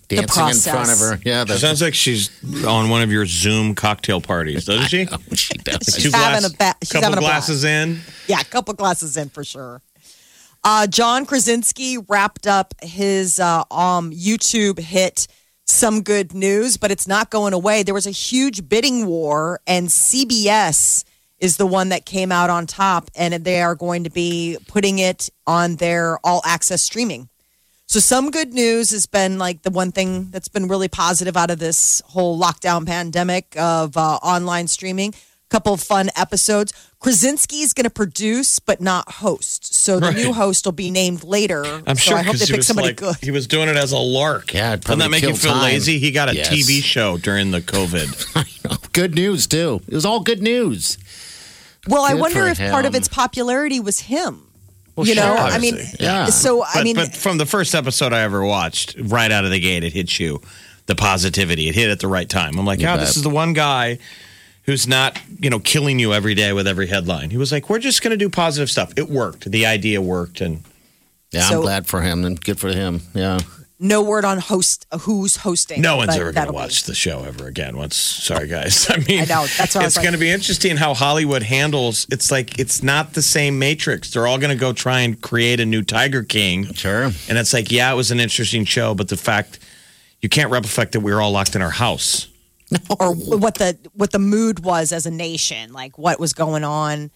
[0.09, 1.19] Dancing in front of her.
[1.23, 2.31] Yeah, She sounds like she's
[2.65, 5.05] on one of your Zoom cocktail parties, doesn't she?
[5.35, 5.85] she does.
[5.95, 7.99] Two having glass- a ba- she's couple having a glasses in.
[8.27, 9.81] Yeah, a couple glasses in for sure.
[10.63, 15.27] Uh, John Krasinski wrapped up his uh, um, YouTube hit
[15.65, 17.83] "Some Good News," but it's not going away.
[17.83, 21.05] There was a huge bidding war, and CBS
[21.39, 24.99] is the one that came out on top, and they are going to be putting
[24.99, 27.29] it on their all-access streaming.
[27.85, 31.49] So, some good news has been like the one thing that's been really positive out
[31.49, 35.15] of this whole lockdown pandemic of uh, online streaming.
[35.49, 36.71] Couple of fun episodes.
[36.99, 39.73] Krasinski is going to produce but not host.
[39.73, 40.15] So the Right.
[40.15, 41.65] new host will be named later.
[41.87, 43.15] I'm so sure I hope they pick somebody like good.
[43.21, 44.53] he was doing it as a lark.
[44.53, 45.61] Yeah, it'd doesn't that probably make you feel time.
[45.63, 45.97] lazy?
[45.97, 46.49] He got a Yes.
[46.49, 48.91] TV show during the COVID.
[48.93, 49.81] good news too.
[49.87, 50.97] It was all good news.
[51.87, 54.43] Well, I wonder for if part of its popularity was him.
[54.95, 55.79] Well, you know, sure, I mean.
[55.99, 56.25] Yeah.
[56.25, 59.51] So I but, mean, but from the first episode I ever watched, right out of
[59.51, 60.41] the gate, it hits you
[60.87, 61.69] the positivity.
[61.69, 62.59] It hit at the right time.
[62.59, 63.07] I'm like, You oh, yeah, bet.
[63.07, 63.97] this is the one guy
[64.69, 67.31] who's not, you know, killing you every day with every headline.
[67.31, 68.93] He was like, we're just going to do positive stuff.
[68.97, 69.49] It worked.
[69.49, 70.61] The idea worked, and
[71.31, 73.01] Yeah, So- I'm glad for him and good for him.
[73.15, 73.39] Yeah.
[73.79, 75.81] no word on host who's hosting.
[75.81, 77.77] no one's ever going that'll to be- watch the show ever again.
[77.77, 78.85] Once, sorry guys.
[78.91, 81.41] I mean, I know, that's what I it's like- going to be interesting how Hollywood
[81.43, 82.05] handles.
[82.11, 84.11] It's like it's not the same Matrix.
[84.11, 86.71] They're all going to go try and create a new Tiger King.
[86.73, 87.05] Sure.
[87.27, 89.59] And it's like, yeah, it was an interesting show, but the fact
[90.21, 92.27] you can't replicate that we were all locked in our house.
[92.99, 97.11] or what the what the mood was as a nation, like what was going on.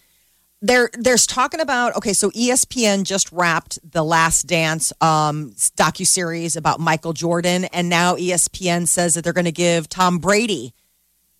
[0.65, 2.13] There, there's talking about okay.
[2.13, 8.15] So ESPN just wrapped the Last Dance um, docu series about Michael Jordan, and now
[8.15, 10.73] ESPN says that they're going to give Tom Brady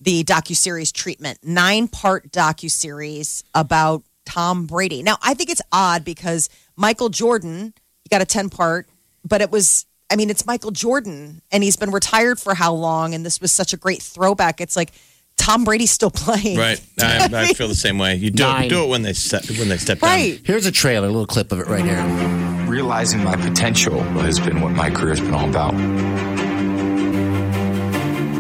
[0.04, 5.04] the docu series treatment, nine part docu series about Tom Brady.
[5.04, 8.88] Now, I think it's odd because Michael Jordan, he got a 10 part,
[9.24, 13.14] but it was, I mean, it's Michael Jordan and he's been retired for how long?
[13.14, 14.62] And this was such a great throwback.
[14.62, 14.92] It's like
[15.38, 16.58] Tom Brady's still playing.
[16.58, 16.80] Right.
[17.02, 18.16] I, I feel the same way.
[18.16, 18.70] You do, Nine.
[18.70, 20.10] do it when they step, when they step down.
[20.10, 20.40] Right.
[20.44, 22.02] Here's a trailer, a little clip of it right here.
[22.70, 25.74] Realizing my potential has been what my career has been all about.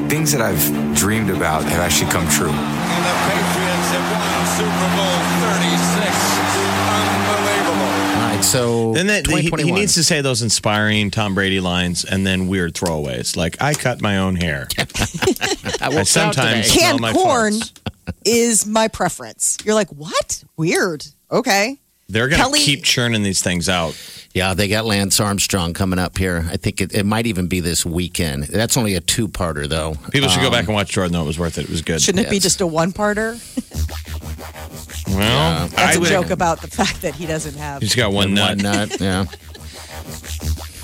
[0.09, 2.49] Things that I've dreamed about have actually come true.
[2.53, 5.17] And the Patriots have won Super Bowl
[5.57, 5.92] 36.
[8.55, 8.89] Unbelievable.
[8.89, 12.05] All right, so Then that, he, he needs to say those inspiring Tom Brady lines
[12.05, 14.85] and then weird throwaways like "I cut my own hair." I
[15.81, 17.71] I sometimes Canned corn farts.
[18.25, 19.57] is my preference.
[19.63, 20.43] You're like, what?
[20.57, 21.05] Weird.
[21.31, 21.79] Okay.
[22.13, 23.97] They're going to Kelly- keep churning these things out.
[24.33, 26.43] Yeah, they got Lance Armstrong coming up here.
[26.49, 28.45] I think it, it might even be this weekend.
[28.45, 29.95] That's only a two-parter, though.
[30.11, 31.13] People should go Um, back and watch Jordan.
[31.13, 31.65] Though it was worth it.
[31.65, 32.01] It was good.
[32.01, 33.33] Shouldn't it be just a one parter?
[35.15, 37.81] well, That's I a would- joke about the fact that he doesn't have.
[37.81, 38.57] He's got one nut.
[38.57, 39.25] One nut, yeah.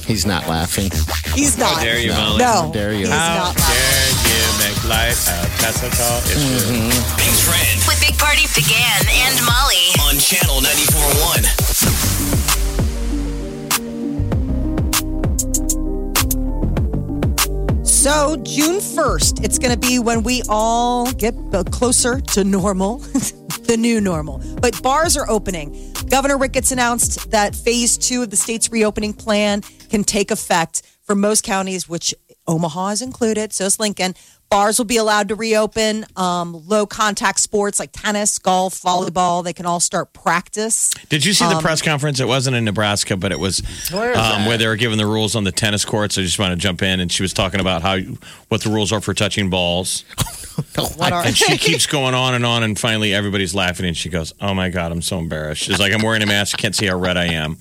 [0.05, 0.89] He's not laughing.
[1.35, 1.77] He's not.
[1.77, 2.39] How dare you, Molly?
[2.39, 2.45] No.
[2.45, 3.07] How dare you.
[3.09, 6.89] How dare you make light of Tessica issue?
[7.17, 9.95] Big Trend With Big Party began and Molly.
[10.01, 12.49] on Channel 94.1.
[17.85, 22.97] So, June 1st, it's going to be when we all get uh, closer to normal,
[23.67, 24.41] the new normal.
[24.61, 25.93] But bars are opening.
[26.09, 31.15] Governor Ricketts announced that phase two of the state's reopening plan can take effect for
[31.15, 32.13] most counties, which
[32.47, 33.53] Omaha is included.
[33.53, 34.15] So is Lincoln.
[34.49, 36.05] Bars will be allowed to reopen.
[36.15, 40.89] Um, low contact sports like tennis, golf, volleyball, they can all start practice.
[41.09, 42.19] Did you see the press conference?
[42.19, 43.59] It wasn't in Nebraska, but it was
[43.91, 46.17] Where is um, where they were giving the rules on the tennis courts.
[46.17, 47.99] I just want to jump in, and she was talking about how
[48.47, 50.03] what the rules are for touching balls.
[50.97, 54.09] What are And she keeps going on and on, and finally everybody's laughing, and she
[54.09, 56.75] goes, "Oh my god, I'm so embarrassed." She's like, "I'm wearing a mask, you can't
[56.75, 57.57] see how red I am."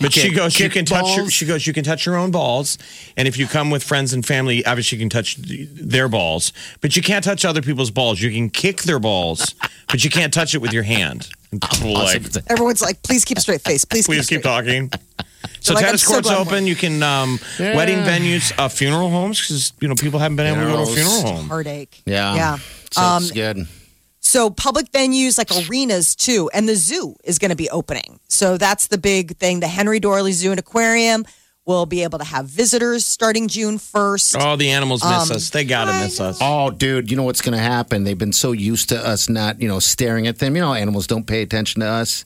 [0.00, 2.78] But she goes, "You can touch your." She goes, "You can touch your own balls,
[3.16, 6.96] and if you come with friends and family, obviously you can touch their balls, but
[6.96, 8.20] you can't touch other people's balls.
[8.20, 9.54] You can kick their balls,
[9.88, 11.28] but you can't touch it with your hand."
[11.82, 13.84] Like, Everyone's like, please keep a straight face.
[13.84, 14.90] Please, Please keep keep talking.
[15.62, 16.66] So like, tennis I'm courts glad I'm open.
[16.66, 20.62] You can um, wedding venues, uh, funeral homes because you know people haven't been able
[20.62, 21.48] to go to a funeral home.
[21.48, 22.02] Heartache.
[22.06, 22.34] Yeah.
[22.34, 22.58] Yeah.
[22.92, 23.66] So Um, it's good.
[24.20, 28.20] So public venues like arenas too, and the zoo is going to be opening.
[28.28, 29.60] So that's the big thing.
[29.60, 31.24] The Henry Doorly Zoo and Aquarium
[31.66, 34.34] will be able to have visitors starting June first.
[34.38, 35.50] Oh, the animals miss Um, us.
[35.50, 36.38] They gotta I miss us.
[36.40, 38.04] Oh, dude, you know what's going to happen?
[38.04, 40.56] They've been so used to us not, you know, staring at them.
[40.56, 42.24] You know, animals don't pay attention to us.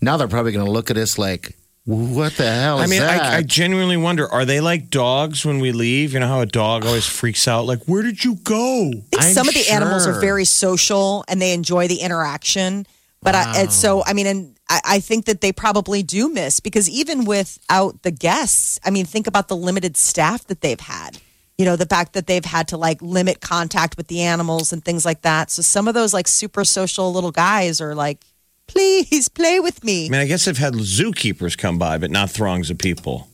[0.00, 1.56] Now they're probably going to look at us like,
[1.86, 3.22] what the hell is I mean, that?
[3.22, 6.12] I, I genuinely wonder: Are they like dogs when we leave?
[6.12, 9.22] You know how a dog always freaks out, like, "Where did you go?" I think
[9.22, 12.86] I'm some of the animals are very social and they enjoy the interaction.
[13.22, 16.60] But I, and so, I mean, and I, I think that they probably do miss
[16.60, 21.18] because even without the guests, I mean, think about the limited staff that they've had.
[21.56, 24.84] You know, the fact that they've had to like limit contact with the animals and
[24.84, 25.50] things like that.
[25.50, 28.24] So some of those like super social little guys are like,
[28.66, 30.06] please play with me.
[30.06, 33.28] I mean, I guess they've had zookeepers come by, but not throngs of people.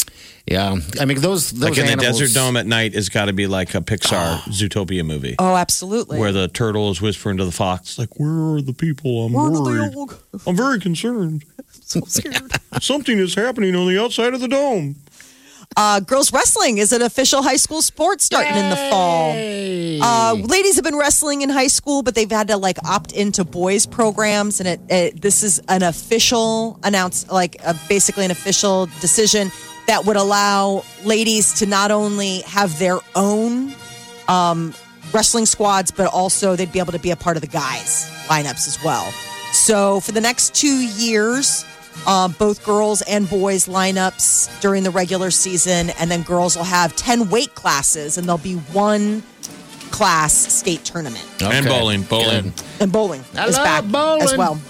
[0.46, 0.76] yeah.
[1.00, 3.46] I mean, those, those like in the Desert Dome at night has got to be
[3.46, 4.44] like a Pixar ah.
[4.48, 5.34] Zootopia movie.
[5.38, 6.18] Oh, absolutely.
[6.18, 9.26] Where the turtle is whispering to the fox, like, "Where are the people?
[9.26, 9.94] I'm Where do they worried.
[9.96, 10.10] all-
[10.46, 11.44] I'm very concerned.
[11.70, 12.52] so scared.
[12.80, 14.96] Something is happening on the outside of the dome."
[15.76, 19.32] Uh, girls wrestling is an official high school sport starting in the fall.
[20.02, 23.44] Uh, ladies have been wrestling in high school, but they've had to like opt into
[23.44, 28.86] boys programs, and it, it this is an official announce, like uh basically an official
[29.00, 29.50] decision
[29.86, 33.74] that would allow ladies to not only have their own
[34.28, 34.74] um,
[35.12, 38.68] wrestling squads, but also they'd be able to be a part of the guys lineups
[38.68, 39.10] as well.
[39.52, 41.64] So for the next two years,
[42.06, 46.94] uh, both girls and boys lineups during the regular season, and then girls will have
[46.96, 49.22] ten weight classes, and there'll be one
[49.90, 51.24] class state tournament.
[51.42, 52.44] And bowling, bowling.
[52.44, 52.62] Good.
[52.80, 54.22] And bowling I is love back bowling.
[54.22, 54.60] as well.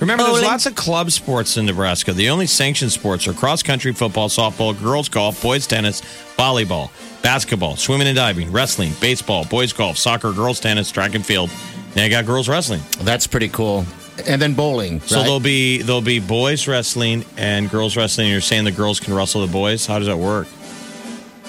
[0.00, 2.12] Remember, there's lots of club sports in Nebraska.
[2.12, 6.02] The only sanctioned sports are cross country, football, softball, girls golf, boys tennis,
[6.36, 6.90] volleyball,
[7.20, 11.50] basketball, swimming and diving, wrestling, baseball, boys golf, soccer, girls tennis, track and field.
[11.96, 12.80] Now you got girls wrestling.
[13.00, 13.84] That's pretty cool.
[14.26, 15.00] And then bowling.
[15.00, 15.22] So right?
[15.22, 18.28] there'll be there'll be boys wrestling and girls wrestling.
[18.28, 19.86] You're saying the girls can wrestle the boys?
[19.86, 20.46] How does that work?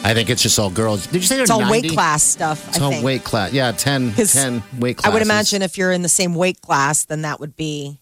[0.02, 1.08] I think it's just all girls.
[1.08, 1.72] Did you say they're It's all 90?
[1.90, 2.66] weight class stuff.
[2.70, 3.04] It's I all think.
[3.04, 3.52] weight class.
[3.52, 5.12] Yeah, 10, 'Cause 10 weight class.
[5.12, 8.00] I would imagine if you're in the same weight class, then that would be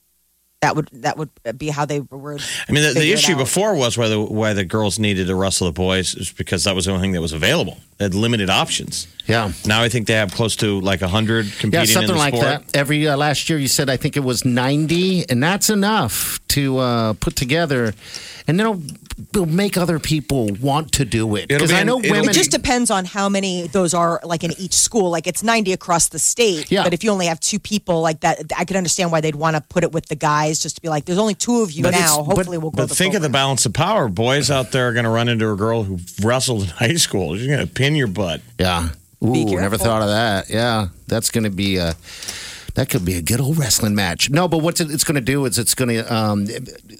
[0.61, 2.39] that would that would be how they were.
[2.67, 3.37] I mean, the, the issue out.
[3.37, 6.73] before was why the why the girls needed to wrestle the boys is because that
[6.75, 7.77] was the only thing that was available.
[7.97, 9.07] They had limited options.
[9.27, 9.51] Yeah.
[9.65, 12.33] Now I think they have close to like 100 competing Yeah, in something the like
[12.35, 12.45] sport.
[12.65, 12.75] that.
[12.75, 16.77] Every uh, last year, you said I think it was ninety, and that's enough to
[16.79, 17.93] uh, put together,
[18.47, 18.81] and it'll,
[19.17, 21.45] it'll make other people want to do it.
[21.49, 22.29] It'll Because be I know it'll- women.
[22.29, 25.09] It just depends on how many those are like in each school.
[25.09, 26.71] Like it's 90 across the state.
[26.71, 26.83] Yeah.
[26.83, 29.55] But if you only have two people like that, I could understand why they'd want
[29.55, 31.83] to put it with the guys just to be like, there's only two of you
[31.83, 31.97] But now.
[31.97, 34.07] it's- but- Hopefully we'll go But think of the balance of power.
[34.07, 37.35] Boys out there are going to run into a girl who wrestled in high school.
[37.37, 38.41] She's going to pin your butt.
[38.59, 38.89] yeah.
[39.23, 40.47] Ooh, never thought of that.
[40.47, 41.95] Yeah, that's going to be a.
[42.75, 44.29] That could be a good old wrestling match.
[44.29, 46.13] No, but what it's going to do is it's going to.
[46.15, 46.47] Um,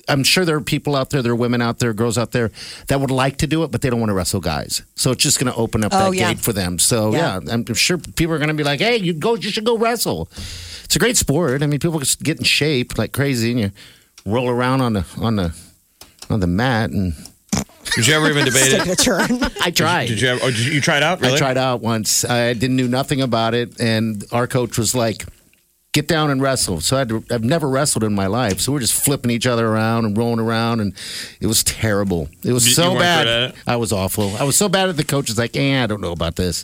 [0.09, 2.51] I'm sure there are people out there, there are women out there, girls out there
[2.87, 4.81] that would like to do it, but they don't want to wrestle guys.
[4.95, 6.33] So it's just going to open up Oh, that yeah.
[6.33, 6.79] gate for them.
[6.79, 7.39] So yeah.
[7.43, 7.53] Yeah.
[7.53, 10.29] I'm sure people are going to be like, "Hey, you go, you should go wrestle."
[10.85, 11.61] It's a great sport.
[11.63, 13.71] I mean, people just get in shape like crazy, and you
[14.25, 15.53] roll around on the on the
[16.29, 16.91] on the mat.
[16.91, 17.13] And
[17.95, 18.99] Did you ever even debate it?
[18.99, 19.17] signature.
[19.61, 20.07] I tried.
[20.07, 20.39] Did you ever?
[20.43, 21.19] Oh, did you, you tried out?
[21.19, 21.33] Really?
[21.33, 22.23] I tried out once.
[22.23, 25.25] I didn't knew nothing about it, and our coach was like,
[25.97, 28.71] "Get down and wrestle." So I had to, I've never wrestled in my life, so
[28.71, 30.93] we're just flipping each other around and rolling around, and
[31.41, 32.29] it was terrible.
[32.43, 33.23] It was You- you so weren't bad.
[33.23, 33.55] good at it?
[33.65, 34.35] I was awful.
[34.39, 36.63] I was so bad at the coach was like, "Eh, I don't know about this."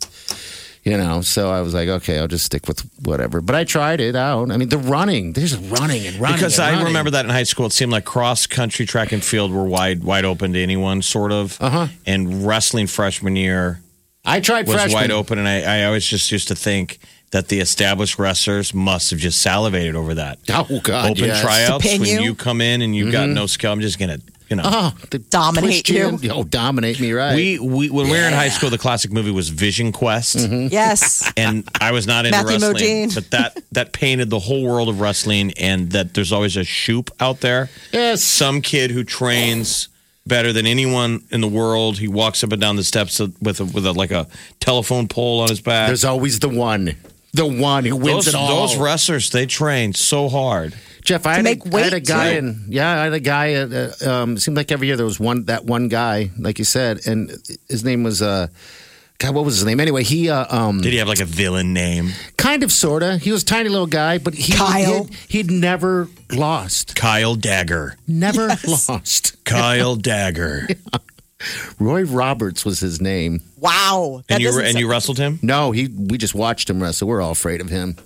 [0.86, 3.40] You know, so I was like, okay, I'll just stick with whatever.
[3.40, 4.52] But I tried it out.
[4.52, 6.36] I mean, the running, there's running and running.
[6.36, 6.88] Because and I running.
[6.88, 10.04] remember that in high school, it seemed like cross country, track and field were wide
[10.04, 11.58] wide open to anyone, sort of.
[11.62, 11.88] Uh-huh.
[12.06, 13.80] And wrestling freshman year
[14.26, 14.94] I tried was freshman.
[14.94, 17.00] wide open, and I, I always just used to think
[17.34, 20.38] that the established wrestlers must have just salivated over that.
[20.50, 21.42] Oh God, open yes.
[21.42, 22.22] tryouts pin when you?
[22.22, 23.34] you come in and you've got mm-hmm.
[23.34, 23.72] no skill.
[23.72, 24.20] I'm just gonna,
[24.50, 24.62] you know.
[24.64, 26.30] Oh, the Dominate twist you.
[26.30, 26.32] in.
[26.32, 27.36] Oh, dominate me, right?
[27.36, 30.38] We, we when we were in high school, the classic movie was Vision Quest.
[30.38, 30.68] Mm-hmm.
[30.72, 31.34] yes.
[31.36, 33.16] and I was not into Matthew wrestling, Modine.
[33.16, 37.10] but that that painted the whole world of wrestling, and that there's always a Shute
[37.20, 37.72] out there.
[37.92, 38.22] yes.
[38.22, 39.88] Some kid who trains
[40.28, 41.98] better than anyone in the world.
[41.98, 44.28] He walks up and down the steps with a, with a, like a
[44.60, 45.88] telephone pole on his back.
[45.88, 46.96] There's always the one,
[47.34, 48.62] the one who wins those, it all.
[48.62, 50.76] those wrestlers, they train so hard.
[51.04, 52.38] Jeff, I had, make a, I had a guy, too.
[52.38, 53.56] and yeah, I had a guy.
[53.56, 56.60] Uh, uh, um, it seemed like every year there was one that one guy, like
[56.60, 57.30] you said, and
[57.68, 58.22] his name was.
[58.22, 58.48] Uh,
[59.20, 59.80] God, what was his name?
[59.80, 62.10] Anyway, he uh, um, Did he have like a villain name?
[62.36, 63.18] kind of, sorta.
[63.18, 65.06] He was a tiny little guy, but he Kyle.
[65.06, 65.16] He'd,
[65.48, 67.96] he'd never lost, Kyle Dagger.
[68.08, 69.44] never lost.
[69.46, 70.68] Kyle Dagger.
[71.80, 73.42] Roy Roberts was his name.
[73.58, 74.24] Wow.
[74.28, 75.40] That and you doesn't and you wrestled him?
[75.42, 75.88] No, he.
[75.88, 77.08] We just watched him wrestle.
[77.08, 77.98] We're all afraid of him.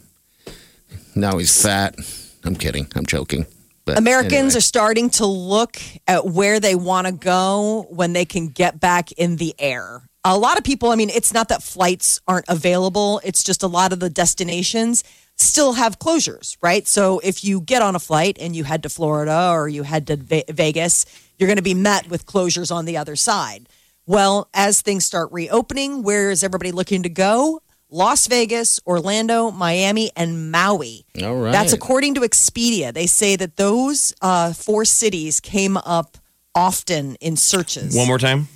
[1.16, 1.96] Now he's fat.
[2.44, 2.88] I'm kidding.
[2.96, 3.46] I'm joking.
[3.86, 4.58] But Americans anyway.
[4.58, 5.78] are starting to look
[6.08, 10.02] at where they want to go when they can get back in the air.
[10.26, 13.68] A lot of people, I mean, it's not that flights aren't available, it's just a
[13.68, 15.06] lot of the destinations
[15.38, 16.86] still have closures, right?
[16.88, 20.08] So if you get on a flight and you head to Florida or you head
[20.08, 21.06] to Vegas,
[21.38, 23.68] you're going to be met with closures on the other side.
[24.06, 27.62] Well, as things start reopening, where is everybody looking to go?
[27.90, 31.06] Las Vegas, Orlando, Miami, and Maui.
[31.22, 31.52] All right.
[31.52, 32.94] That's according to Expedia.
[32.94, 36.18] They say that those uh, four cities came up
[36.54, 37.96] often in searches.
[37.96, 38.48] One more time.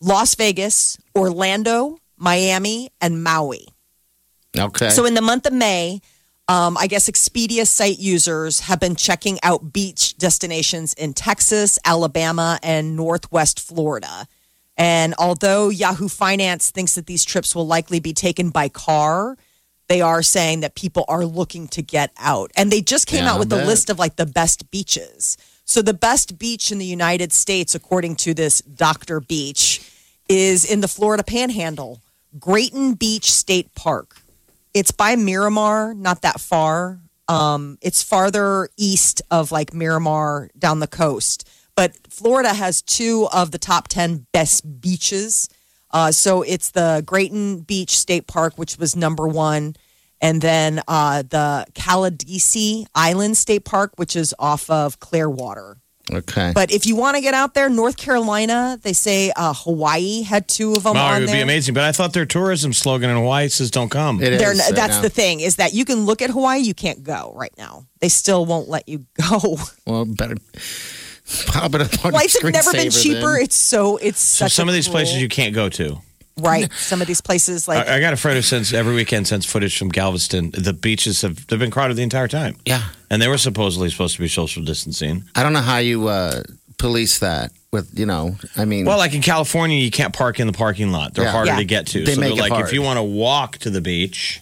[0.00, 3.66] Las Vegas, Orlando, Miami, and Maui.
[4.56, 4.90] okay.
[4.90, 6.00] So in the month of May,
[6.48, 12.58] um, I guess Expedia site users have been checking out beach destinations in Texas, Alabama,
[12.62, 14.26] and Northwest Florida.
[14.76, 19.36] And although Yahoo Finance thinks that these trips will likely be taken by car,
[19.88, 22.50] they are saying that people are looking to get out.
[22.56, 25.36] And they just came Yeah, out with a list of like the best beaches.
[25.64, 29.20] So the best beach in the United States, according to this Dr.
[29.20, 29.82] Beach,
[30.28, 32.00] is in the Florida Panhandle,
[32.38, 34.22] Grayton Beach State Park.
[34.78, 37.00] It's by Miramar, not that far.
[37.26, 41.48] Um, it's farther east of like Miramar down the coast.
[41.74, 45.48] But Florida has two of the top 10 best beaches.
[45.90, 49.74] Uh, so it's the Grayton Beach State Park, which was number one.
[50.20, 55.78] And then uh, the Caladesi Island State Park, which is off of Clearwater.
[56.12, 56.52] Okay.
[56.54, 60.48] But if you want to get out there, North Carolina, they say uh, Hawaii had
[60.48, 61.36] two of them Wow, on it would there.
[61.36, 61.74] be amazing.
[61.74, 64.72] But I thought their tourism slogan in Hawaii says "Don't come." It is, They're, uh,
[64.74, 65.02] that's now.
[65.02, 67.86] the thing is that you can look at Hawaii, you can't go right now.
[68.00, 69.56] They still won't let you go.
[69.86, 70.36] Well, better
[71.46, 73.34] pop it up on Flights your have never been cheaper.
[73.34, 73.42] then.
[73.42, 75.98] It's so it's So such some a of these cool- places you can't go to.
[76.38, 76.72] Right.
[76.76, 79.46] Some of these places like I, I got a friend who sends every weekend sends
[79.46, 80.50] footage from Galveston.
[80.52, 84.14] The beaches have they've been crowded the entire time, Yeah, and they were supposedly supposed
[84.16, 85.24] to be social distancing.
[85.34, 86.42] I don't know how you uh,
[86.78, 88.36] police that with you know.
[88.56, 91.14] I mean, Well, like in California, you can't park in the parking lot.
[91.14, 91.32] They're Yeah.
[91.32, 91.56] harder Yeah.
[91.58, 92.04] to get to.
[92.04, 92.66] They so make they're it like, hard.
[92.66, 94.40] if you want to walk to the beach,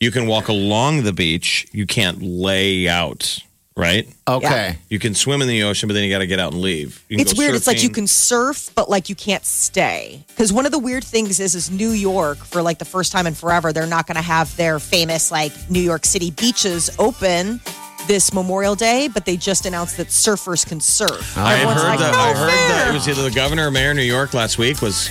[0.00, 1.66] you can walk along the beach.
[1.72, 3.38] You can't lay out
[3.76, 4.06] right?
[4.28, 4.76] Okay.
[4.88, 7.04] You can swim in the ocean, but then you got to get out and leave.
[7.08, 7.54] You can It's go weird.
[7.56, 7.94] It's like you surfing.
[7.94, 10.24] can surf, but like you can't stay.
[10.28, 13.26] Because one of the weird things is, is New York for like the first time
[13.26, 17.60] in forever, they're not going to have their famous like New York City beaches open
[18.06, 21.36] this Memorial Day, but they just announced that surfers can surf.
[21.38, 22.12] I Everyone's heard like, that.
[22.12, 24.58] "No I heard that it was either the governor or mayor of New York last
[24.58, 25.08] week was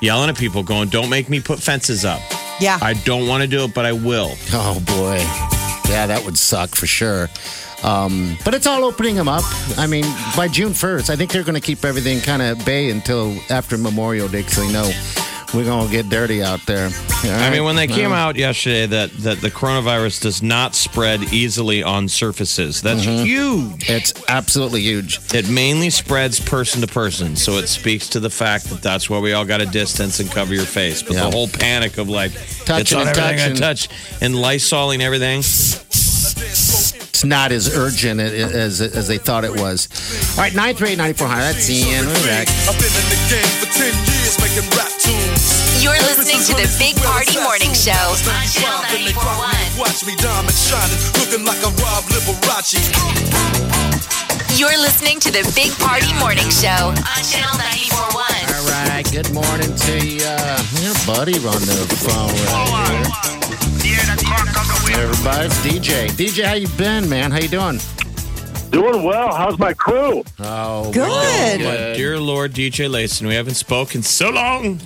[0.00, 2.20] yelling at people, going, "Don't make me put fences up.
[2.58, 2.78] Yeah.
[2.80, 5.18] I don't want to do it, but I will." Oh boy,
[5.90, 7.28] yeah, that would suck for sure.
[7.84, 9.42] Um, but it's all opening them up.
[9.78, 10.04] I mean,
[10.36, 13.34] by June first, I think they're going to keep everything kind of at bay until
[13.48, 14.90] after Memorial Day because they know
[15.54, 16.90] we're going to get dirty out there.
[17.24, 21.82] I mean, when they came out yesterday, that that the coronavirus does not spread easily
[21.82, 22.82] on surfaces.
[22.82, 23.24] That's Mm-hmm.
[23.24, 23.90] huge.
[23.90, 25.18] it's absolutely huge.
[25.34, 29.18] It mainly spreads person to person, so it speaks to the fact that that's why
[29.18, 31.02] we all got to distance and cover your face.
[31.02, 31.24] But Yeah.
[31.24, 32.32] the whole panic of like
[32.64, 33.88] Touching it's on and everything I touch
[34.20, 35.42] and lysoling everything.
[37.20, 39.92] It's not as urgent as as they thought it was.
[40.38, 41.52] All right, nine three eight ninety four hundred.
[41.52, 42.08] That's Ian.
[42.08, 42.48] We're back.
[42.64, 45.84] I've been in the game for 10 years making rap tunes.
[45.84, 49.36] You're listening to the Big Party Morning Show on Channel 941.
[49.76, 52.88] Watch me diamond shining, looking like a Rob Liberace.
[54.56, 57.52] You're listening to the Big Party Morning Show on Channel
[58.16, 58.49] 941.
[59.00, 59.12] All right.
[59.14, 60.20] Good morning to you.
[60.84, 63.06] Your buddy on the phone right
[63.80, 65.02] here.
[65.02, 66.08] Everybody, it's DJ.
[66.10, 67.30] DJ, how you been, man?
[67.30, 67.78] How you doing?
[68.68, 69.34] Doing well.
[69.34, 70.22] How's my crew?
[70.40, 71.60] Oh, Good.
[71.62, 74.80] But dear Lord, DJ Layson, we haven't spoken so long.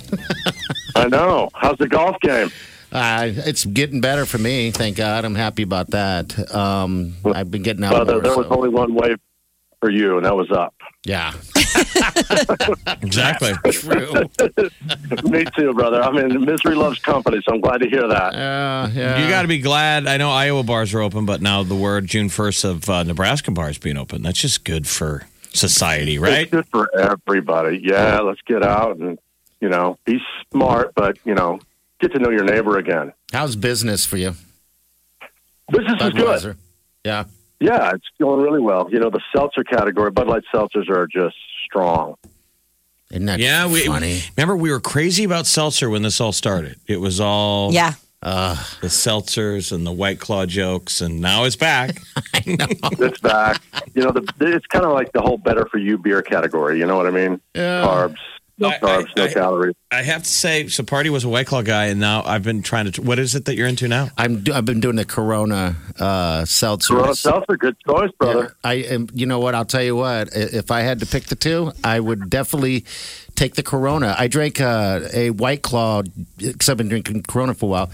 [0.95, 1.49] I know.
[1.53, 2.51] How's the golf game?
[2.93, 4.71] Uh, it's getting better for me.
[4.71, 5.25] Thank God.
[5.25, 6.55] I'm happy about that.
[6.55, 8.23] Um, I've been getting out Well, there, more.
[8.23, 9.17] there was so- only one way
[9.81, 10.73] for you, and that was up.
[11.05, 11.33] Yeah,
[13.01, 13.53] Exactly.
[13.71, 14.13] true.
[15.23, 16.01] Me too, brother.
[16.01, 18.33] I mean, misery loves company, so I'm glad to hear that.
[18.33, 19.23] Uh, yeah.
[19.23, 20.07] You got to be glad.
[20.07, 23.51] I know Iowa bars are open, but now the word June 1st of uh, Nebraska
[23.51, 24.23] bars being open.
[24.23, 26.41] That's just good for society, right?
[26.43, 27.81] It's good for everybody.
[27.83, 29.19] Yeah, let's get out and
[29.61, 30.19] you know be
[30.51, 31.59] smart, but you know
[31.99, 33.13] get to know your neighbor again.
[33.31, 34.35] How's business for you?
[35.71, 36.57] Business is good.
[37.03, 37.25] Yeah.
[37.65, 38.87] Yeah, it's going really well.
[38.91, 41.35] You know, the seltzer category, Bud Light seltzers are just
[41.65, 42.15] strong.
[43.11, 44.21] Isn't that Yeah, we funny?
[44.37, 46.77] remember we were crazy about seltzer when this all started.
[46.87, 47.93] It was all Yeah.
[48.23, 51.97] Uh, the seltzers and the white claw jokes, and now it's back.
[52.47, 53.61] It's back.
[53.93, 56.79] you know, the, it's kind of like the whole better for you beer category.
[56.79, 57.39] You know what I mean?
[57.53, 57.83] Yeah.
[57.85, 58.17] Carbs,
[58.57, 59.75] no I- carbs, I- no I- calories.
[59.91, 62.61] I have to say, so Party was a white claw guy, and now I've been
[62.61, 63.01] trying to.
[63.01, 64.09] What is it that you're into now?
[64.17, 64.41] I'm.
[64.43, 66.95] do- I've been doing the Corona uh, seltzer.
[66.95, 68.55] Corona seltzer, good choice, brother.
[68.63, 69.07] I am.
[69.13, 69.55] You know what?
[69.55, 70.29] I'll tell you what.
[70.33, 72.83] If I had to pick the two, I would definitely
[73.35, 74.15] take the Corona.
[74.17, 76.03] I drank uh, a White Claw
[76.37, 77.91] because I've been drinking Corona for a while,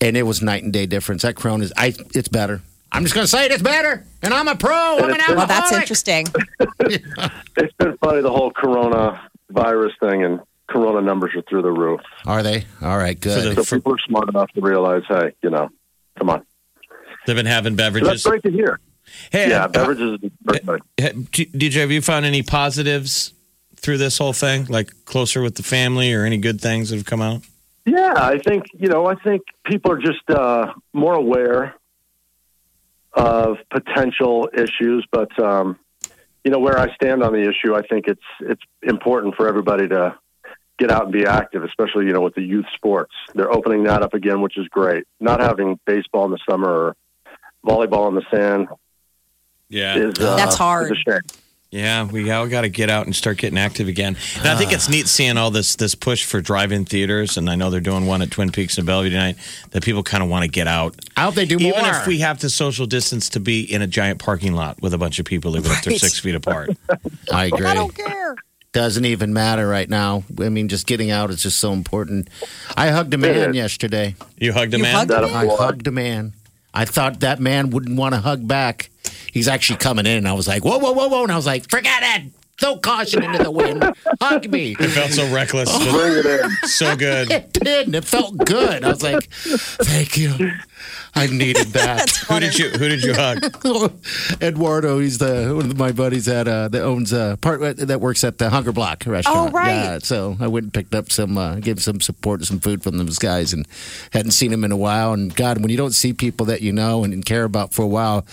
[0.00, 1.22] and it was night and day difference.
[1.22, 1.72] That Corona is.
[1.76, 1.94] I.
[2.14, 2.62] It's better.
[2.92, 3.50] I'm just gonna say it.
[3.50, 4.72] It's better, and I'm a pro.
[4.98, 6.26] I'm an it's- Well, that's interesting.
[7.56, 9.20] It's been funny the whole Corona
[9.50, 12.00] virus thing, and Corona numbers are through the roof.
[12.26, 12.64] Are they?
[12.82, 13.18] All right.
[13.18, 13.56] Good.
[13.56, 15.68] the- So people are smart enough to realize, hey, you know,
[16.18, 16.44] come on.
[17.26, 18.22] They've been having So that's beverages.
[18.24, 18.80] great to hear.
[19.30, 20.18] Hey, Yeah, uh, beverages
[20.48, 20.52] uh,
[20.98, 23.32] DJ, have you found any positives
[23.76, 24.64] through this whole thing?
[24.66, 27.42] Like closer with the family, or any good things that have come out?
[27.86, 29.06] Yeah, I think you know.
[29.06, 31.74] I think people are just uh, more aware
[33.12, 35.78] of potential issues, but um,
[36.44, 37.74] you know where I stand on the issue.
[37.74, 40.16] I think it's it's important for everybody to
[40.78, 43.12] get out and be active, especially you know with the youth sports.
[43.34, 45.04] They're opening that up again, which is great.
[45.20, 46.96] Not having baseball in the summer or
[47.64, 48.68] volleyball in the sand
[49.68, 50.92] Yeah, is uh, That's hard.
[50.92, 51.20] Is a shame.
[51.74, 54.16] Yeah, we all got to get out and start getting active again.
[54.38, 57.56] And I think it's neat seeing all this this push for drive-in theaters, and I
[57.56, 59.36] know they're doing one at Twin Peaks and Bellevue tonight.
[59.72, 61.72] That people kind of want to get out, I hope they do more.
[61.72, 64.94] even if we have to social distance to be in a giant parking lot with
[64.94, 66.00] a bunch of people, even if they're Right.
[66.00, 66.70] six feet apart.
[67.32, 67.66] I agree.
[67.66, 68.36] I don't care.
[68.72, 70.22] Doesn't even matter right now.
[70.40, 72.28] I mean, just getting out is just so important.
[72.76, 74.14] I hugged a man yesterday.
[74.38, 74.94] You hugged a You man.
[74.94, 76.34] hugged That I hugged a man.
[76.74, 78.90] I thought that man wouldn't want to hug back.
[79.32, 80.18] He's actually coming in.
[80.18, 81.22] And I was like, whoa, whoa, whoa, whoa.
[81.22, 82.32] And I was like, forget it.
[82.60, 83.82] Throw caution into the wind.
[84.20, 84.76] Hug me.
[84.78, 86.68] It felt so reckless, but Bring it in.
[86.68, 87.30] so good.
[87.30, 87.86] It did.
[87.86, 88.84] And it felt good.
[88.84, 90.32] I was like, thank you.
[91.14, 92.10] I needed that.
[92.28, 93.44] Who did you Who did you hug?
[94.42, 98.24] Eduardo, he's the one of my buddies that uh, that owns uh, part that works
[98.24, 99.50] at the Hunger Block restaurant.
[99.50, 99.74] Oh, right.
[99.74, 102.82] Yeah, so I went and picked up some, uh, gave some support, and some food
[102.82, 103.66] from those guys, and
[104.12, 105.12] hadn't seen them in a while.
[105.12, 107.82] And God, when you don't see people that you know and, and care about for
[107.82, 108.26] a while,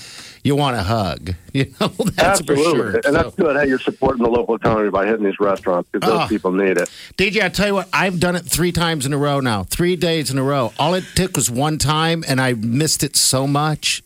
[0.44, 1.36] you want a hug.
[1.54, 3.02] You know, that's Absolutely, for sure.
[3.04, 3.58] and that's good.
[3.62, 6.28] Hey, you're supporting the local economy by hitting these restaurants because those Oh.
[6.30, 6.90] people need it.
[7.18, 9.98] DJ, I tell you what, I've done it three times in a row now, three
[9.98, 10.72] days in a row.
[10.80, 14.04] All it took was one time, and I missed it so much.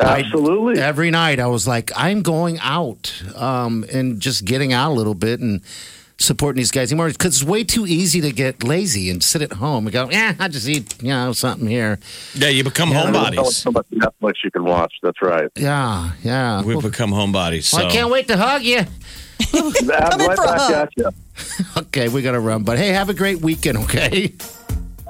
[0.00, 0.80] Absolutely.
[0.80, 4.94] I- every night I was like, I'm going out um, and just getting out a
[4.94, 5.60] little bit and
[6.18, 9.54] supporting these guys anymore because it's way too easy to get lazy and sit at
[9.54, 11.98] home and go, yeah, I just eat, you know, something here.
[12.34, 13.04] Yeah, you become Yeah.
[13.10, 13.46] Homebodies.
[13.52, 14.92] so much Netflix you can watch.
[15.02, 15.50] That's right.
[15.56, 16.62] Yeah, yeah.
[16.62, 17.64] We've become homebodies.
[17.64, 18.80] So Well, I can't wait to hug you.
[19.52, 19.72] I'm
[20.18, 20.72] right for a hug.
[20.72, 21.08] at you.
[21.76, 24.34] Okay, we got to run, but hey, have a great weekend, okay?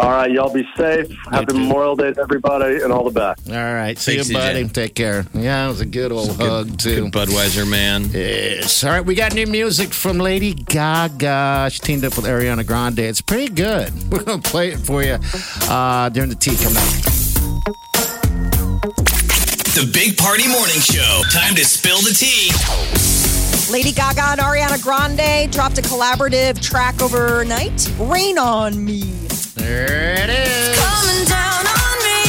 [0.01, 1.14] All right, y'all be safe.
[1.30, 1.59] Happy too.
[1.59, 3.46] Memorial Day to everybody, and all the best.
[3.51, 4.38] All right, see Thanks, you, CJ.
[4.38, 4.68] buddy.
[4.68, 5.26] Take care.
[5.34, 7.11] Yeah, it was a good old hug, too.
[7.11, 8.05] Good Budweiser man.
[8.11, 8.82] Yes.
[8.82, 11.68] All right, we got new music from Lady Gaga.
[11.70, 13.01] She teamed up with Ariana Grande.
[13.01, 13.92] It's pretty good.
[14.11, 15.18] We're going to play it for you
[15.68, 16.84] uh, during the tea coming up.
[19.74, 21.22] The Big Party Morning Show.
[21.30, 22.51] Time to spill the tea.
[23.70, 27.92] Lady Gaga and Ariana Grande dropped a collaborative track overnight.
[27.98, 29.03] Rain on me.
[29.61, 30.78] There it is.
[30.78, 32.22] Coming down on me,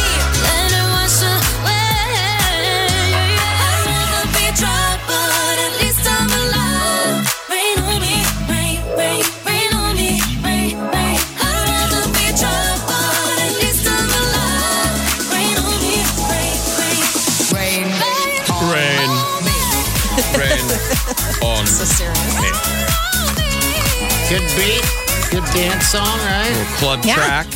[0.51, 1.71] and it was away.
[3.55, 4.25] I'd rather
[24.57, 24.80] be
[25.54, 26.49] dance song, right?
[26.49, 27.16] Little club Yeah.
[27.16, 27.47] track.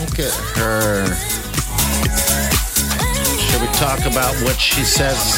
[0.00, 1.06] Look at her.
[3.38, 5.34] Should we talk about what she says,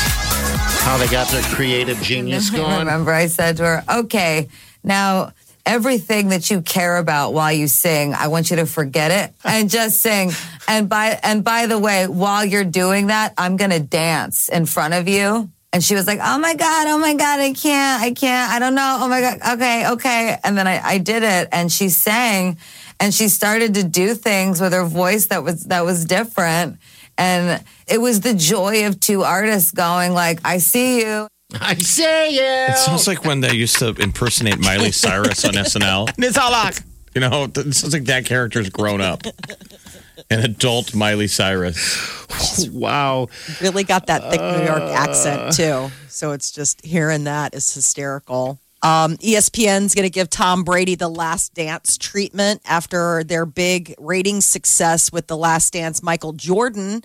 [0.82, 2.78] how they got their creative genius going?
[2.78, 4.48] Remember, I said to her, okay,
[4.84, 5.32] now
[5.64, 9.68] everything that you care about while you sing, I want you to forget it and
[9.68, 10.32] just sing.
[10.68, 14.94] And by and by the way, while you're doing that, I'm gonna dance in front
[14.94, 15.50] of you.
[15.72, 18.58] And she was like, "Oh my god, oh my god, I can't, I can't, I
[18.58, 21.88] don't know, oh my god, okay, okay." And then I, I did it, and she
[21.90, 22.56] sang,
[22.98, 26.78] and she started to do things with her voice that was that was different,
[27.18, 31.28] and it was the joy of two artists going like, "I see you."
[31.60, 32.72] I say yeah.
[32.72, 36.08] It sounds like when they used to impersonate Miley Cyrus on SNL.
[36.16, 36.82] Nizalak.
[37.14, 39.22] You know, it sounds like that character's grown up.
[40.30, 42.68] An adult Miley Cyrus.
[42.72, 43.28] wow.
[43.60, 44.90] Really got that thick New York Uh.
[44.92, 45.90] accent too.
[46.08, 48.58] So it's just hearing that is hysterical.
[48.82, 54.40] Um, ESPN's going to give Tom Brady the Last Dance treatment after their big rating
[54.40, 56.02] success with the Last Dance.
[56.02, 57.02] Michael Jordan,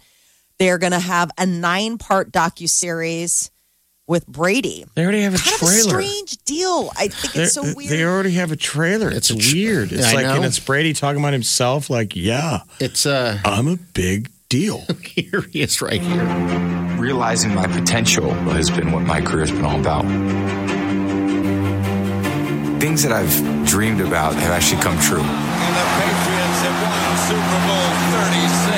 [0.60, 3.52] they're going to have a nine-part docu series
[4.08, 4.86] with Brady.
[4.96, 5.90] They already have a Kind of a trailer.
[5.90, 6.92] strange deal.
[6.98, 7.92] I think They're- it's so weird.
[7.92, 9.10] They already have a trailer.
[9.10, 9.92] It's It's, weird.
[9.92, 11.90] It's I like, and it's Brady talking about himself.
[11.90, 14.84] Like, yeah, It's uh I'm a big deal.
[15.04, 16.26] here he is right here.
[17.00, 20.04] Realizing my potential has been what my career's been all about.
[22.82, 23.32] Things that I've
[23.68, 25.22] dreamed about have actually come true.
[25.22, 28.71] And the Patriots have won Super Bowl 36.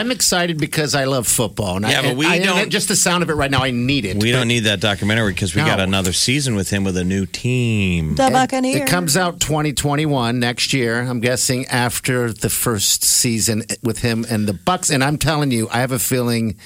[0.00, 0.10] Unbelievable.
[0.10, 1.76] I'm excited because I love football.
[1.76, 3.62] And Yeah, I, but and we I- don't- just the sound of it right now.
[3.62, 4.16] I need it.
[4.22, 7.04] we But don't need that documentary because we got another season with him with a
[7.04, 8.14] new team.
[8.16, 8.82] the Buccaneers.
[8.82, 11.00] It comes out 2021 next year.
[11.00, 14.90] I'm guessing after the first season with him and the Bucks.
[14.90, 16.56] And I'm telling you, I have a feeling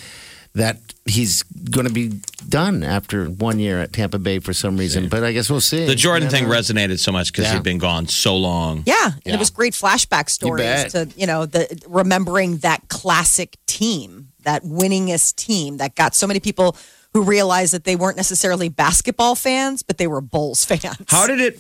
[0.55, 2.11] that he's going to be
[2.49, 5.09] done after one year at Tampa Bay for some reason.
[5.09, 5.87] But I guess we'll see.
[5.87, 6.55] The Jordan You thing know.
[6.55, 7.55] resonated so much because Yeah.
[7.55, 8.83] he'd been gone so long.
[8.87, 9.35] Yeah, and Yeah.
[9.35, 10.31] it was great flashback bet.
[10.31, 16.27] stories to you know the remembering that classic team, that winningest team that got so
[16.27, 16.77] many people
[17.13, 20.97] who realized that they weren't necessarily basketball fans, but they were Bulls fans.
[21.09, 21.59] How did it?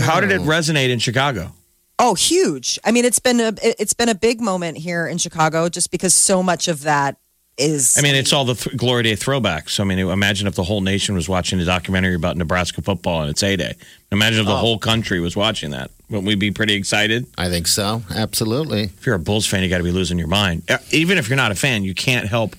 [0.00, 1.52] How did it resonate in Chicago?
[2.00, 2.80] Oh, huge!
[2.84, 6.14] I mean, it's been a it's been a big moment here in Chicago, just because
[6.14, 7.16] so much of that
[7.58, 7.96] is.
[7.98, 9.70] I mean, it's all the th- Glory Day throwbacks.
[9.70, 13.22] So, I mean, imagine if the whole nation was watching a documentary about Nebraska football
[13.22, 13.74] in its A Day.
[14.10, 15.90] Imagine if the whole country was watching that.
[16.10, 17.26] Wouldn't we be pretty excited?
[17.38, 18.02] I think so.
[18.14, 18.82] Absolutely.
[18.84, 20.62] If you're a Bulls fan, you got to be losing your mind.
[20.70, 22.54] Uh, Even if you're not a fan, you can't help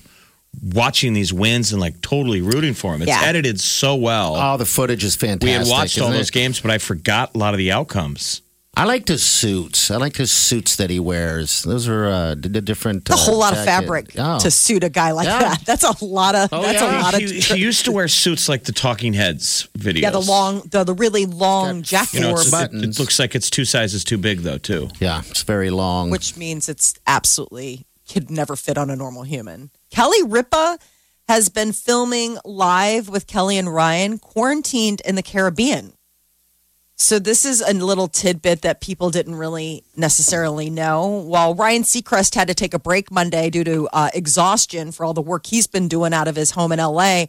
[0.62, 3.02] watching these wins and like totally rooting for them.
[3.02, 3.22] It's Yeah.
[3.24, 4.34] edited so well.
[4.34, 5.42] All the footage is fantastic.
[5.48, 6.32] we had watched all those it?
[6.32, 8.40] games, but I forgot a lot of the outcomes.
[8.76, 9.90] I like his suits.
[9.90, 11.62] I like his suits that he wears.
[11.62, 13.08] Those are uh, d- d- different.
[13.08, 14.38] a uh, whole lot of fabric Oh.
[14.40, 15.38] to suit a guy like Yeah.
[15.40, 15.60] that.
[15.66, 16.48] That's a lot of.
[16.52, 17.00] Oh, that's yeah.
[17.00, 17.20] a lot of.
[17.20, 20.02] he, he used to wear suits like the Talking Heads videos.
[20.02, 23.34] yeah, the long, the, the really long jacket, You know, it's, it, it looks like
[23.34, 24.88] it's two sizes too big, though, too.
[24.98, 26.10] Yeah, it's very long.
[26.10, 29.70] which means it's absolutely could never fit on a normal human.
[29.90, 30.78] Kelly Ripa
[31.28, 35.92] has been filming live with Kelly and Ryan quarantined in the Caribbean.
[36.96, 41.06] So this is a little tidbit that people didn't really necessarily know.
[41.08, 45.12] While Ryan Seacrest had to take a break Monday due to uh, exhaustion for all
[45.12, 47.24] the work he's been doing out of his home in LA,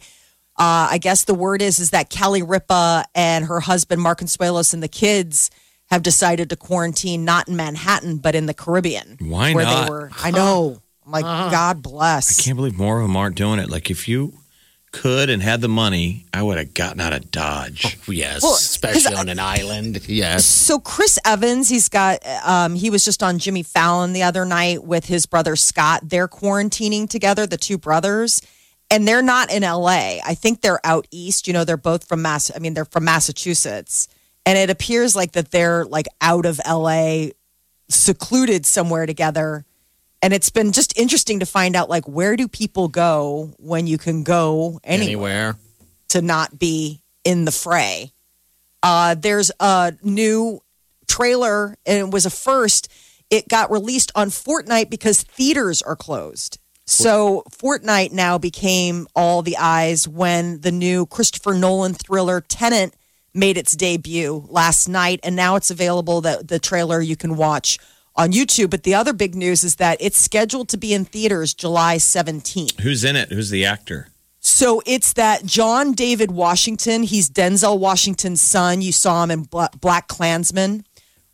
[0.58, 4.74] uh, I guess the word is is that Kelly Ripa and her husband Mark Consuelos
[4.74, 5.50] and the kids
[5.88, 9.18] have decided to quarantine not in Manhattan but in the Caribbean.
[9.20, 9.86] Why where not?
[9.86, 10.82] They were, I know.
[11.06, 12.40] I'm like, God bless.
[12.40, 13.70] I can't believe more of them aren't doing it.
[13.70, 14.40] Like if you
[15.02, 17.98] could and had the money, I would have gotten out of Dodge.
[18.08, 20.02] Yes, Well, especially 'cause on an island.
[20.08, 20.46] Yes.
[20.46, 24.84] So Chris Evans, he's got um, he was just on Jimmy Fallon the other night
[24.84, 26.02] with his brother Scott.
[26.04, 28.42] They're quarantining together, the two brothers,
[28.90, 30.20] and they're not in LA.
[30.26, 31.48] I think they're out east.
[31.48, 32.52] You know, they're both from Mass.
[32.56, 34.08] I mean, they're from Massachusetts,
[34.46, 37.28] and it appears like that they're like out of LA,
[37.90, 39.66] secluded somewhere together.
[40.26, 44.00] And it's been just interesting to find out like where do people go when you
[44.00, 45.56] can go anywhere Anywhere.
[46.10, 48.12] to not be in the fray.
[48.82, 50.62] Uh, there's a new
[51.08, 52.92] trailer, and it was a first.
[53.30, 56.58] It got released on Fortnite because theaters are closed.
[56.88, 62.96] So Fortnite now became all the eyes when the new Christopher Nolan thriller Tenet
[63.36, 66.22] made its debut last night, and now it's available.
[66.22, 67.78] The the trailer you can watch
[68.16, 68.70] on YouTube.
[68.70, 72.80] But the other big news is that it's scheduled to be in theaters July 17th.
[72.82, 73.32] Who's in it?
[73.32, 74.10] Who's the actor?
[74.40, 77.04] So it's that John David Washington.
[77.04, 78.82] He's Denzel Washington's son.
[78.82, 80.86] You saw him in Bla- Black Klansman.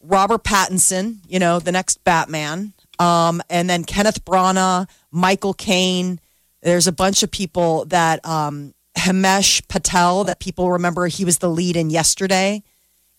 [0.02, 2.74] Robert Pattinson, you know, the next Batman.
[3.00, 6.20] Um, and then Kenneth Branagh, Michael Caine.
[6.62, 11.08] There's a bunch of people that um, Himesh Patel that people remember.
[11.08, 12.64] He was the lead in Yesterday.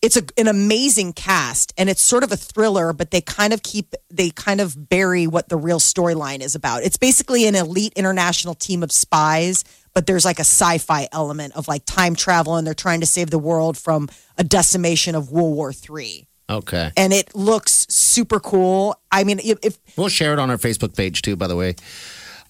[0.02, 3.62] It's a, an amazing cast, and it's sort of a thriller, but they kind of
[3.62, 6.82] keep they kind of bury what the real storyline is about.
[6.82, 11.68] It's basically an elite international team of spies, but there's like a sci-fi element of
[11.68, 15.54] like time travel, and they're trying to save the world from a decimation of World
[15.54, 16.90] War Three Okay.
[16.96, 19.00] and it looks super cool.
[19.10, 21.76] I mean, if, if We'll share it on our Facebook page too, by the way.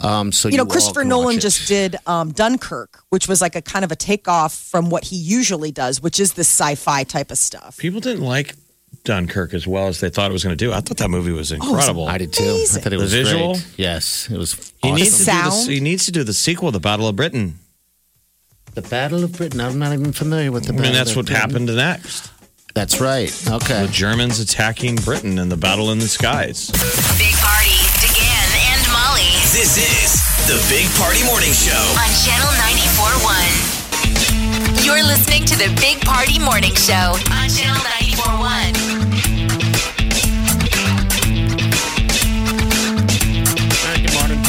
[0.03, 1.41] Um, so you know, Christopher Nolan it.
[1.41, 5.17] just did um, Dunkirk, which was like a kind of a takeoff from what he
[5.17, 7.77] usually does, which is the sci-fi type of stuff.
[7.79, 8.55] People didn't like
[9.05, 10.73] Dunkirk as well as they thought it was going to do.
[10.73, 12.07] I thought that movie was incredible.
[12.09, 12.43] I did too.
[12.45, 13.53] I thought it The was visual?
[13.55, 13.67] great.
[13.77, 14.73] Yes, it was.
[14.83, 14.97] he awesome.
[14.97, 15.71] needs to do the, sound?
[15.71, 17.59] he needs to do the sequel, The Battle of Britain.
[18.75, 19.61] the Battle of Britain.
[19.61, 20.73] I'm not even familiar with the.
[20.75, 21.41] I mean, that's of what Britain.
[21.41, 22.31] happened next.
[22.75, 23.31] That's right.
[23.49, 23.87] Okay.
[23.87, 26.71] The Germans attacking Britain in the battle in the skies.
[26.71, 27.92] Big Party, DeGan and Molly
[29.53, 30.17] This is
[30.49, 31.77] the Big Party Morning Show.
[31.77, 34.83] on Channel 94.1.
[34.83, 39.53] You're listening to the Big Party Morning Show on Channel 94.1.
[43.77, 44.41] All right, good morning.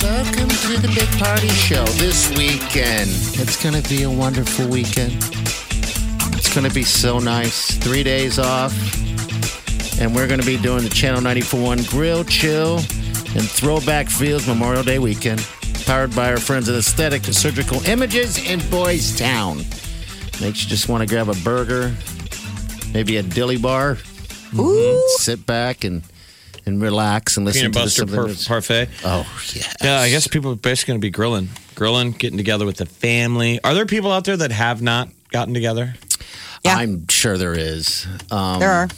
[0.00, 3.10] Welcome to the Big Party Show this weekend.
[3.40, 5.14] It's going to be a wonderful weekend.
[6.36, 7.72] It's going to be so nice.
[7.78, 8.72] Three days off.
[10.00, 12.78] And we're going to be doing the Channel 941 Grill Chill
[13.34, 15.46] and Throwback Fields Memorial Day weekend.
[15.86, 19.58] Powered by our friends at Aesthetic and Surgical Images in Boys Town.
[20.40, 21.94] Makes you just want to grab a burger,
[22.92, 23.98] maybe a dilly bar.
[25.18, 26.02] Sit back and
[26.66, 28.88] and relax and listen Peanut to Buster something par- parfait.
[29.04, 29.72] Oh yeah.
[29.82, 32.86] Yeah, I guess people are basically going to be grilling, grilling, getting together with the
[32.86, 33.60] family.
[33.62, 35.94] Are there people out there that have not gotten together?
[36.64, 36.76] Yeah.
[36.76, 38.06] I'm sure there is.
[38.30, 38.88] Um, There are.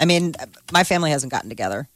[0.00, 0.34] I mean,
[0.72, 1.86] my family hasn't gotten together.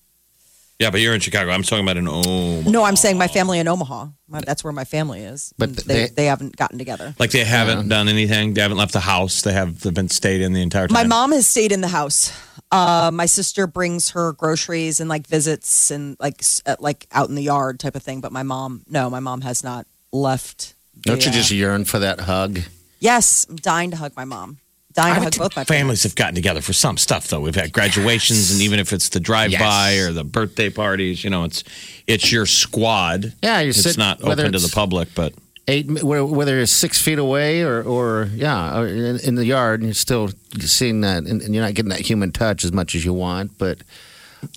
[0.85, 1.51] Yeah, but you're in Chicago.
[1.51, 2.68] I'm talking about an Omaha.
[2.70, 4.09] No, I'm saying my family in Omaha.
[4.28, 5.55] My, that's where my family is.
[5.57, 7.14] But they, they- they haven't gotten together.
[7.18, 8.53] Like they haven't done anything.
[8.53, 9.41] They haven't left the house.
[9.41, 10.93] They have they've been stayed in the entire time.
[10.95, 12.32] My mom has stayed in the house.
[12.70, 17.30] Uh, my sister brings her groceries and like visits and like s- uh, like out
[17.30, 18.20] in the yard type of thing.
[18.20, 20.74] But my mom, no, my mom has not left.
[21.01, 22.59] Don't the, you uh, just yearn for that hug?
[23.01, 24.59] Yes, I'm dying to hug my mom.
[24.95, 27.41] Dying I to hug both my families have gotten together for some stuff though.
[27.41, 30.01] We've had graduations and even if it's the drive by Yes.
[30.09, 31.65] or the birthday parties, you know, it's
[32.07, 33.33] it's your squad.
[33.43, 35.35] Yeah, you're it's sitting- not whether open to the public, but
[35.67, 39.81] Eight, where- whether it's six feet away or, or yeah, or in, in the yard,
[39.81, 40.29] and you're still
[40.61, 43.57] seeing that, and, and you're not getting that human touch as much as you want.
[43.57, 43.79] But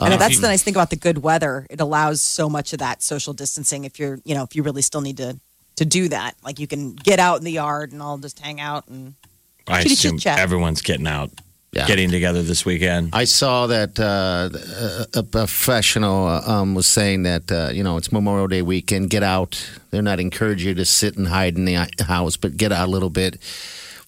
[0.01, 1.65] And uh, that's the nice thing about the good weather.
[1.69, 3.85] It allows so much of that social distancing.
[3.85, 5.39] If you're, you know, if you really still need to
[5.77, 8.59] to do that, like you can get out in the yard and all just hang
[8.59, 9.13] out and
[9.67, 10.39] I Chitty assume chit chat.
[10.39, 11.29] everyone's getting out,
[11.73, 11.87] Yeah.
[11.87, 13.09] getting together this weekend.
[13.13, 14.49] I saw that uh,
[15.13, 19.09] a, a professional uh, um, was saying that uh, you know it's Memorial Day weekend.
[19.09, 19.61] Get out.
[19.91, 22.91] They're not encouraging you to sit and hide in the house, but get out a
[22.91, 23.37] little bit.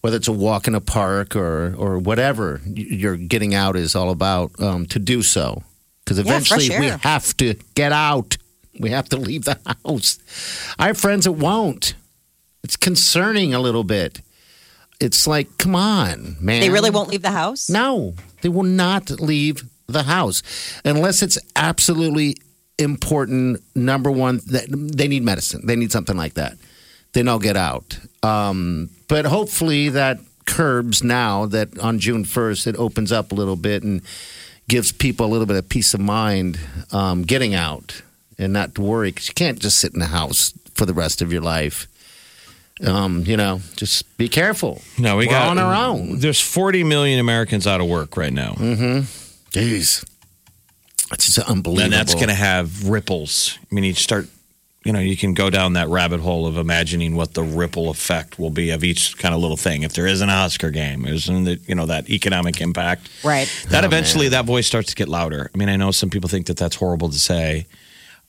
[0.01, 3.95] Whether it's a walk in a park or or whatever y- you're getting out is
[3.95, 5.61] all about um, to do so
[6.05, 8.37] because Yeah, eventually we have to get out.
[8.79, 10.17] We have to leave the house.
[10.79, 11.95] I have friends that won't.
[12.63, 14.21] It's concerning a little bit.
[14.99, 16.61] It's like, come on, man.
[16.61, 17.69] they really won't leave the house.
[17.69, 20.43] No, they will not leave the house
[20.85, 22.35] unless it's absolutely
[22.77, 23.61] important.
[23.75, 25.65] Number one, that they need medicine.
[25.65, 26.57] They need something like that.
[27.13, 27.97] Then I'll get out.
[28.23, 33.55] Um, but hopefully that curbs now that on June first it opens up a little
[33.55, 34.01] bit and
[34.67, 36.59] gives people a little bit of peace of mind
[36.91, 38.01] um, getting out
[38.37, 41.21] and not to worry because you can't just sit in the house for the rest
[41.21, 41.87] of your life.
[42.85, 44.81] Um, you know, just be careful.
[44.97, 46.19] No, we We're got on our own.
[46.19, 48.53] There's 40 million Americans out of work right now.
[48.53, 48.99] Mm-hmm.
[49.51, 50.05] Jeez,
[51.11, 51.83] it's just unbelievable.
[51.83, 53.57] And that's going to have ripples.
[53.69, 54.27] I mean, you start,
[54.85, 58.39] you know, you can go down that rabbit hole of imagining what the ripple effect
[58.39, 59.83] will be of each kind of little thing.
[59.83, 63.09] If there is an Oscar game, isn't it, you know, that economic impact.
[63.25, 63.51] Right.
[63.69, 65.51] That Oh, eventually, that voice starts to get louder.
[65.53, 67.65] I mean, I know some people think that that's horrible to say.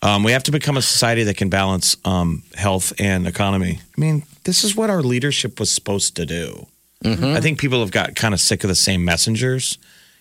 [0.03, 3.81] Um, we have to become a society that can balance um, health and economy.
[3.97, 6.67] I mean, this is what our leadership was supposed to do.
[7.05, 7.37] Mm-hmm.
[7.37, 9.79] I think people have got kind of sick of the same messengers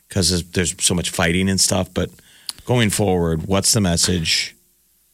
[0.07, 1.93] because there's, there's so much fighting and stuff.
[1.93, 2.09] But
[2.65, 4.55] going forward, what's the message?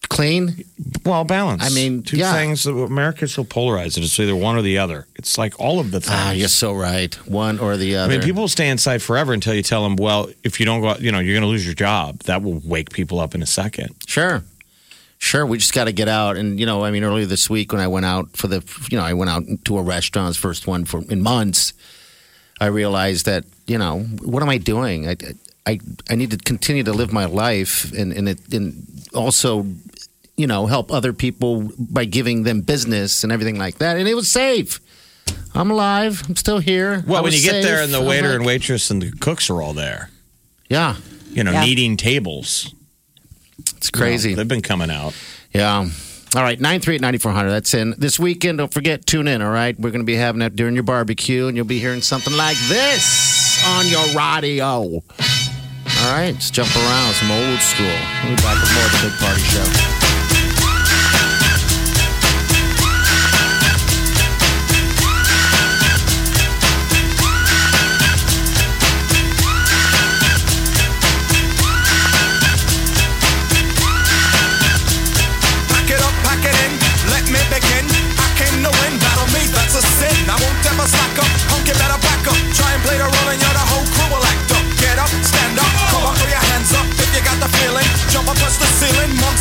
[0.09, 0.63] Clean.
[1.03, 1.63] Well, balance.
[1.63, 2.33] I mean, two yeah.
[2.33, 2.65] things.
[2.67, 3.97] America's so polarized.
[3.97, 5.07] It's either one or the other.
[5.15, 6.13] It's like all of the things.
[6.15, 7.13] Ah, you're so right.
[7.27, 8.13] One or the other.
[8.13, 10.81] I mean, people will stay inside forever until you tell them, well, if you don't
[10.81, 12.19] go out, you know, you're going to lose your job.
[12.23, 13.95] That will wake people up in a second.
[14.05, 14.43] Sure.
[15.17, 16.37] Sure, we just got to get out.
[16.37, 18.97] And, you know, I mean, earlier this week when I went out for the, you
[18.97, 21.73] know, I went out to a restaurant, first one for in months,
[22.61, 25.07] I realized that, you know, what am I doing?
[25.09, 25.15] I,
[25.65, 28.85] I, I need to continue to live my life and, and, it, and
[29.15, 29.65] also,
[30.37, 33.97] you know, help other people by giving them business and everything like that.
[33.97, 34.79] And it was safe.
[35.55, 36.21] I'm alive.
[36.27, 37.03] I'm still here.
[37.07, 39.49] Well, when was you get there and the waiter like- and waitress and the cooks
[39.49, 40.11] are all there,
[40.69, 40.97] Yeah,
[41.31, 41.63] you know, Yeah.
[41.65, 42.73] kneading tables.
[43.89, 44.31] It's crazy.
[44.31, 45.15] Know, they've been coming out.
[45.53, 45.87] Yeah.
[46.35, 47.49] All right, 938 9400.
[47.49, 47.95] That's in.
[47.97, 49.79] This weekend, don't forget, tune in, all right?
[49.79, 52.57] We're going to be having that during your barbecue, and you'll be hearing something like
[52.67, 54.81] this on your radio.
[54.81, 57.85] All right, let's jump around some old school.
[58.23, 59.94] We'll be back with more of the Big Party Show.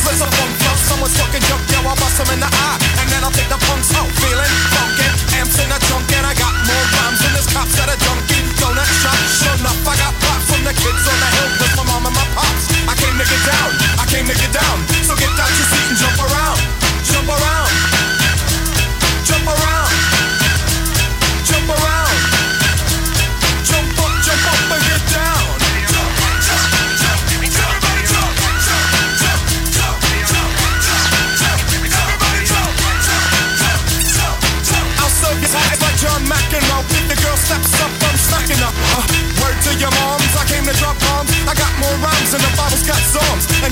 [0.07, 0.76] Let's a funk flow.
[0.88, 2.78] Someone's fucking jump, yo, I'll bust 'em in the eye.
[3.00, 5.09] And then I'll take the punks out, feeling funky.
[5.38, 8.03] Amps in the trunk and I got more rhymes than this cops at a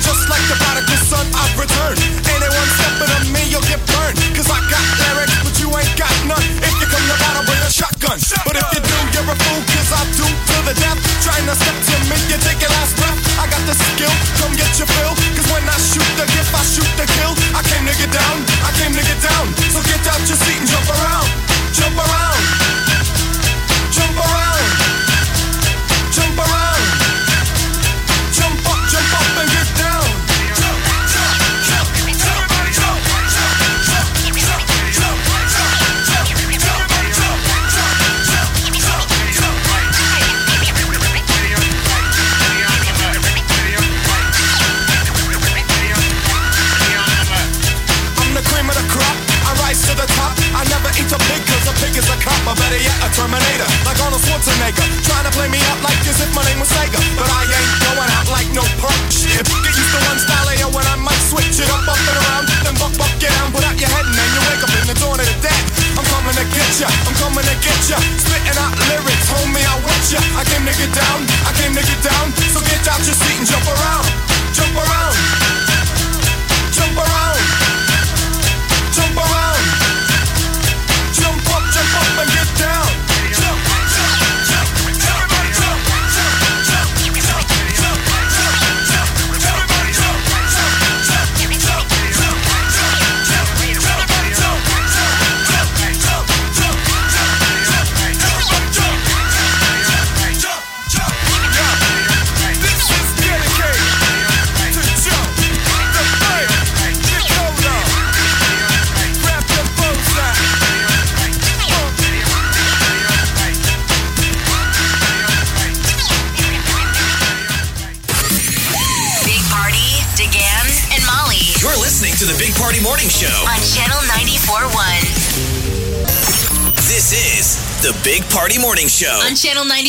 [0.03, 2.03] just like the prodigal son, I've returned.
[2.27, 4.19] Anyone stepping on me, you'll get burned.
[4.35, 6.43] Cause I got lyrics, but you ain't got none.
[6.59, 8.19] If you come to battle, bring a shotgun.
[8.43, 10.99] But if you do, you're a fool, cause I'll do to the death.
[11.23, 13.19] Trying to step to me, you take your last breath.
[13.39, 15.22] I got the skill, come get your fill.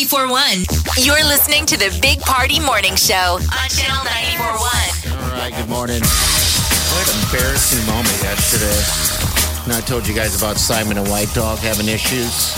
[0.08, 1.06] 94.1.
[1.06, 5.24] You're listening to the Big Party Morning Show on Channel 94.1.
[5.24, 6.02] All right, good morning.
[6.02, 8.76] What an embarrassing moment yesterday.
[9.72, 12.52] Now I told you guys about Simon and White Dog having issues.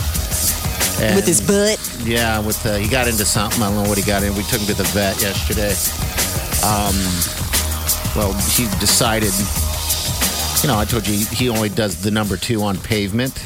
[1.00, 1.78] And- With his butt.
[2.04, 3.62] Yeah, with uh, he got into something.
[3.62, 4.34] I don't know what he got in.
[4.36, 5.76] We took him to the vet yesterday.
[6.66, 6.98] Um,
[8.18, 9.32] well, he decided.
[10.64, 13.38] You know, I told you he only does the number two on pavement.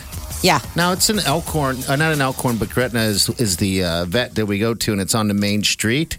[0.41, 0.59] Yeah.
[0.75, 4.35] Now it's an Elkhorn, uh, not an Elkhorn, but Gretna is is the uh, vet
[4.35, 6.17] that we go to, and it's on the main street.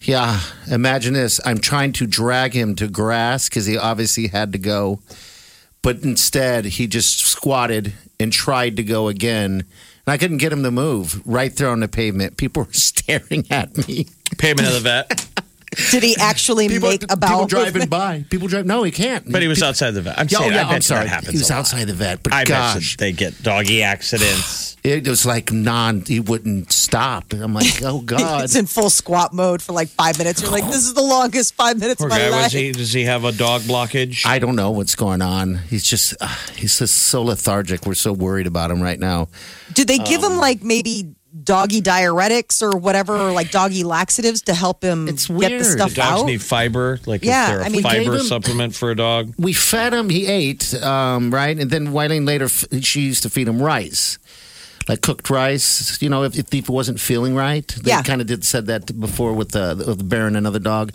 [0.00, 1.40] Yeah, imagine this.
[1.44, 5.00] I'm trying to drag him to grass because he obviously had to go,
[5.82, 9.64] but instead he just squatted and tried to go again.
[10.04, 12.36] And I couldn't get him to move right there on the pavement.
[12.36, 14.06] People were staring at me.
[14.38, 15.28] Pavement of the vet.
[15.90, 18.24] Did he actually People, make a people driving by.
[18.28, 18.66] People drive.
[18.66, 19.30] No, he can't.
[19.30, 20.18] But he was People- outside the vet.
[20.18, 21.04] I'm Yeah, saying, oh, yeah, I bet I'm sorry.
[21.04, 21.30] that happens.
[21.32, 21.58] He was a lot.
[21.60, 24.76] outside the vet, but I gosh, bet they get doggy accidents.
[24.84, 26.02] it was like non.
[26.06, 27.32] He wouldn't stop.
[27.32, 28.44] I'm like, oh god.
[28.44, 30.42] it's in full squat mode for like five minutes.
[30.42, 32.28] You're like, this is the longest five minutes Poor of my guy.
[32.30, 32.42] life.
[32.44, 34.26] Was he, does he have a dog blockage?
[34.26, 35.54] I don't know what's going on.
[35.70, 37.86] He's just uh, he's just so lethargic.
[37.86, 39.28] We're so worried about him right now.
[39.72, 41.14] Do they give Um, him like maybe
[41.44, 45.90] doggy diuretics or whatever, or like doggy laxatives to help him It's get the stuff
[45.90, 46.26] Do dogs out?
[46.26, 47.00] need fiber?
[47.06, 49.32] Like, Yeah, is there a I mean- fiber him- supplement for a dog?
[49.38, 50.10] We fed him.
[50.10, 54.18] He ate, um, right, and then Wileen later f- she used to feed him rice,
[54.88, 56.00] like cooked rice.
[56.02, 58.02] You know, if, if he wasn't feeling right, they Yeah.
[58.02, 60.92] kind of did said that before with the with the bear and another dog.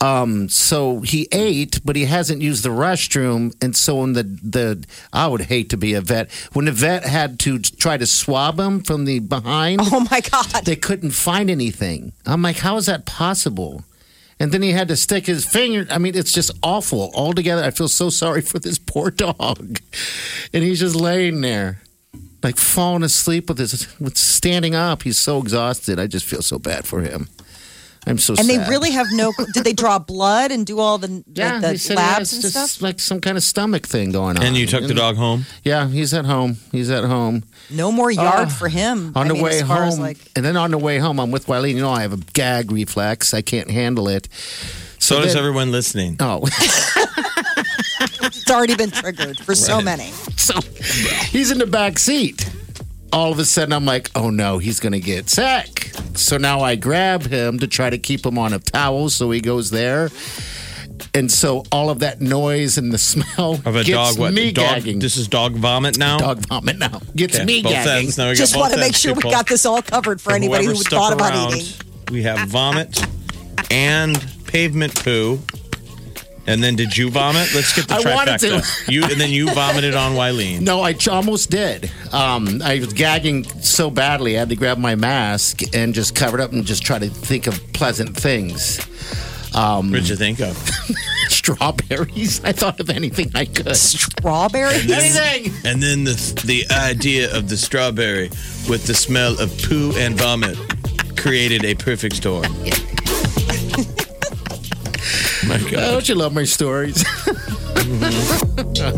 [0.00, 4.84] Um, so he ate, but he hasn't used the restroom, and so when the the
[5.12, 8.58] I would hate to be a vet when the vet had to try to swab
[8.60, 9.80] him from the behind.
[9.82, 10.64] oh my god!
[10.64, 12.12] they couldn't find anything.
[12.26, 13.84] I'm like, how is that possible?
[14.40, 15.86] And then he had to stick his finger.
[15.90, 17.62] I mean, it's just awful altogether.
[17.62, 19.78] I feel so sorry for this poor dog.
[20.52, 21.80] And he's just laying there,
[22.44, 25.02] like falling asleep with his, with standing up.
[25.02, 25.98] He's so exhausted.
[25.98, 27.28] I just feel so bad for him.
[28.06, 29.32] I'm so and they really have no.
[29.54, 32.32] Did they draw blood and do all the yeah, like, the said he labs has
[32.34, 32.82] and just stuff?
[32.82, 34.42] like some kind of stomach thing going on.
[34.42, 35.46] And you took the dog home?
[35.62, 36.58] Yeah, he's at home.
[36.70, 37.44] He's at home.
[37.70, 38.50] No more yard Oh.
[38.50, 39.12] for him.
[39.16, 41.46] on I the mean, way home, like, and then on the way home, I'm with
[41.46, 41.76] Wileen.
[41.76, 43.32] You know, I have a gag reflex.
[43.32, 44.28] I can't handle it.
[44.98, 46.18] So does then- everyone listening.
[46.20, 46.46] Oh,
[48.44, 49.84] it's already been triggered for so Right.
[49.84, 50.10] many.
[50.36, 50.60] so
[51.30, 52.46] he's in the back seat.
[53.12, 55.92] All of a sudden, I'm like, oh no, he's going to get sick.
[56.14, 59.40] So now I grab him to try to keep him on a towel so he
[59.40, 60.10] goes there.
[61.14, 64.32] And so all of that noise and the smell Of a gets dog, what?
[64.34, 64.98] me dog, gagging.
[64.98, 66.18] This is dog vomit now?
[66.18, 67.00] dog vomit now.
[67.14, 68.04] Gets Okay, me both gagging.
[68.06, 68.18] ends.
[68.18, 69.30] Now we got Just both want to make ends, sure we people.
[69.30, 71.72] got this all covered for For anybody who whoever stuck thought about around, eating.
[72.12, 73.00] We have vomit
[73.70, 75.40] and pavement poo.
[76.46, 77.54] And then did you vomit?
[77.54, 78.86] Let's get the I wanted trifecta.
[78.86, 78.92] to.
[78.92, 80.60] You and then you vomited on Wileen.
[80.60, 81.90] No, I almost did.
[82.12, 86.38] Um, I was gagging so badly, I had to grab my mask and just cover
[86.38, 88.78] it up and just try to think of pleasant things.
[89.54, 90.56] Um, What'd you think of?
[91.28, 92.42] strawberries.
[92.44, 93.76] I thought of anything I could.
[93.76, 94.74] Strawberry?
[94.90, 95.52] Anything.
[95.64, 98.30] And then the the idea of the strawberry
[98.68, 100.58] with the smell of poo and vomit
[101.16, 102.44] created a perfect storm.
[105.54, 105.90] My Oh, God.
[105.92, 107.04] don't you love my stories?
[107.28, 107.34] All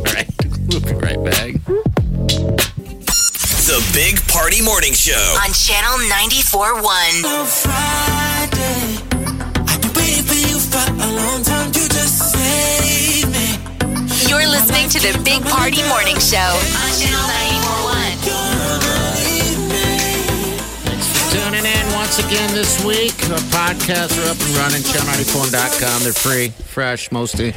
[0.09, 0.26] right.
[0.68, 1.52] We'll be right back.
[3.66, 5.36] The Big Party Morning Show.
[5.44, 8.26] On Channel 94.1.
[14.28, 17.26] You're listening to the Big Party Morning Show on Channel
[17.96, 18.05] 94.1.
[22.07, 23.14] once again this week.
[23.30, 24.80] Our podcasts are up and running.
[24.83, 26.04] Channel94.com.
[26.04, 27.49] They're free, fresh, mostly.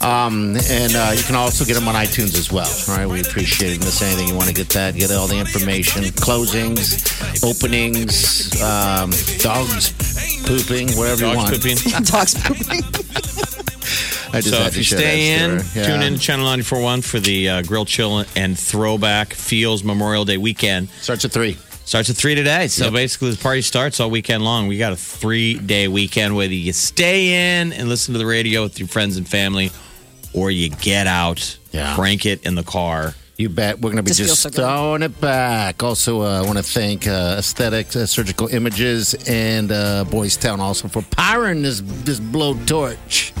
[0.00, 2.66] Um, and uh, you can also get them on iTunes as well.
[2.88, 3.80] All right, we appreciate it.
[3.80, 7.04] Miss anything you want to get that, get all the information, closings,
[7.44, 9.10] openings, um,
[9.42, 9.92] dogs
[10.46, 11.50] pooping, wherever you Dogs want.
[11.54, 11.76] pooping.
[12.04, 12.82] Dogs pooping.
[14.32, 15.84] I just So if to you stay in, story.
[15.86, 20.38] tune in to Channel 94.1 for the uh, Grill Chill and Throwback Feels Memorial Day
[20.38, 20.88] weekend.
[20.88, 21.58] Starts at three.
[21.84, 22.68] Starts at three today.
[22.68, 22.92] So Yep.
[22.94, 24.68] basically, the party starts all weekend long.
[24.68, 28.62] We got a three day weekend, whether you stay in and listen to the radio
[28.62, 29.70] with your friends and family,
[30.32, 31.94] or you get out, Yeah.
[31.94, 33.14] crank it in the car.
[33.36, 33.80] You bet.
[33.80, 35.82] We're going to be Just just, so throwing it back.
[35.82, 40.60] Also, uh, I want to thank uh, Aesthetic uh, Surgical Images and uh, Boys Town
[40.60, 43.32] also for powering this this blow torch.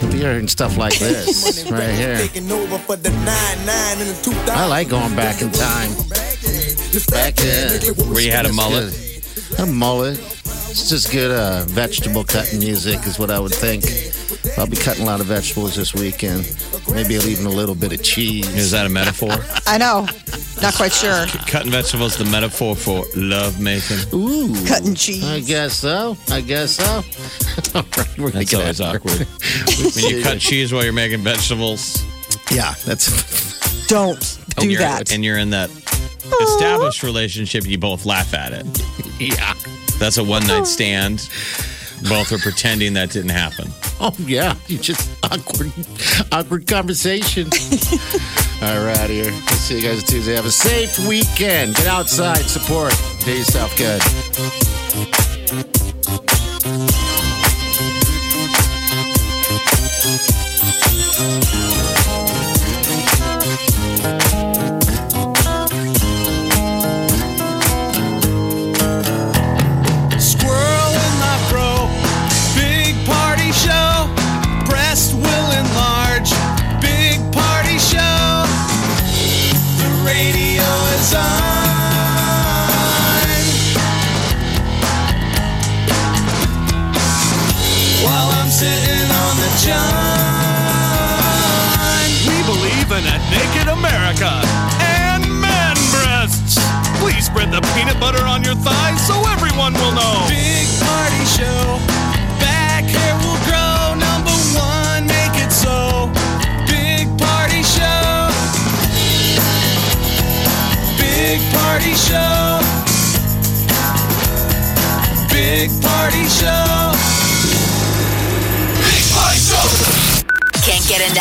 [0.00, 2.28] We'll be hearing stuff like this right here.
[4.54, 5.90] I like going back in time.
[6.92, 7.80] Back then.
[8.10, 8.92] Where you had a mullet?
[9.58, 10.18] A mullet.
[10.18, 13.84] It's just good uh, vegetable cutting music, is what I would think.
[14.58, 16.54] I'll be cutting a lot of vegetables this weekend.
[16.92, 18.46] Maybe even a little bit of cheese.
[18.54, 19.30] Is that a metaphor?
[19.66, 20.06] I know.
[20.60, 21.24] Not quite sure.
[21.46, 23.96] Cutting vegetables, the metaphor for love making.
[24.12, 24.54] Ooh.
[24.66, 25.24] Cutting cheese.
[25.24, 26.18] I guess so.
[26.28, 26.84] I guess so.
[27.74, 29.26] All right, we're gonna That's always out awkward.
[29.96, 32.04] when you cut cheese while you're making vegetables.
[32.50, 35.10] Yeah, that's Don't do you're, that.
[35.10, 35.70] And you're in that
[36.40, 38.66] established relationship, you both laugh at it.
[39.20, 39.54] yeah.
[39.98, 41.28] That's a one night stand.
[42.08, 43.68] Both are pretending that didn't happen.
[44.00, 45.70] Oh yeah, you just awkward,
[46.32, 47.44] awkward conversation.
[48.62, 49.30] All right, out here.
[49.30, 50.34] We'll see you guys Tuesday.
[50.34, 51.76] Have a safe weekend.
[51.76, 52.92] Get outside, support.
[53.24, 54.02] Do yourself good.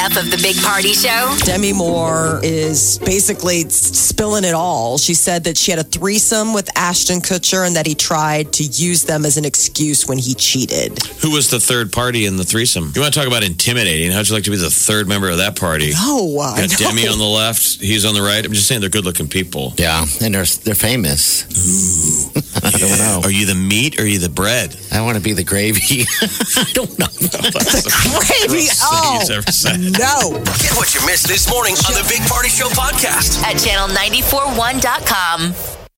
[0.02, 1.36] Can't get enough of the Big Party Show?
[1.45, 4.98] Demi Moore is basically spilling it all.
[4.98, 8.64] She said that she had a threesome with Ashton Kutcher and that he tried to
[8.64, 10.99] use them as an excuse when he cheated.
[11.22, 12.91] Who was the third party in the threesome?
[12.95, 14.11] You want to talk about intimidating?
[14.11, 15.91] How'd you like to be the third member of that party?
[15.94, 18.44] No, I Got Demi on the left, he's on the right.
[18.44, 19.73] I'm just saying they're good looking people.
[19.78, 21.45] Yeah, and they're they're famous.
[22.64, 23.22] I don't know.
[23.23, 24.76] Are you the meat or are you the bread?
[24.91, 26.06] I want to be the gravy.
[26.57, 27.07] I don't know.
[27.07, 28.68] the Gravy.
[28.84, 29.91] Oh, He's ever said.
[30.00, 30.42] No.
[30.60, 33.42] Get what you missed this morning on the Big Party Show podcast.
[33.44, 35.54] At channel941.com.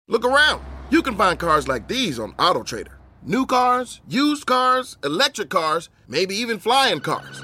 [0.08, 0.64] Look around.
[0.90, 2.94] You can find cars like these on AutoTrader.
[3.24, 7.42] New cars, used cars, electric cars, maybe even flying cars.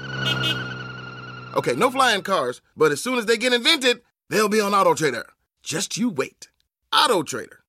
[1.56, 5.24] Okay, no flying cars, but as soon as they get invented, they'll be on AutoTrader.
[5.62, 6.48] Just you wait.
[6.92, 7.59] AutoTrader.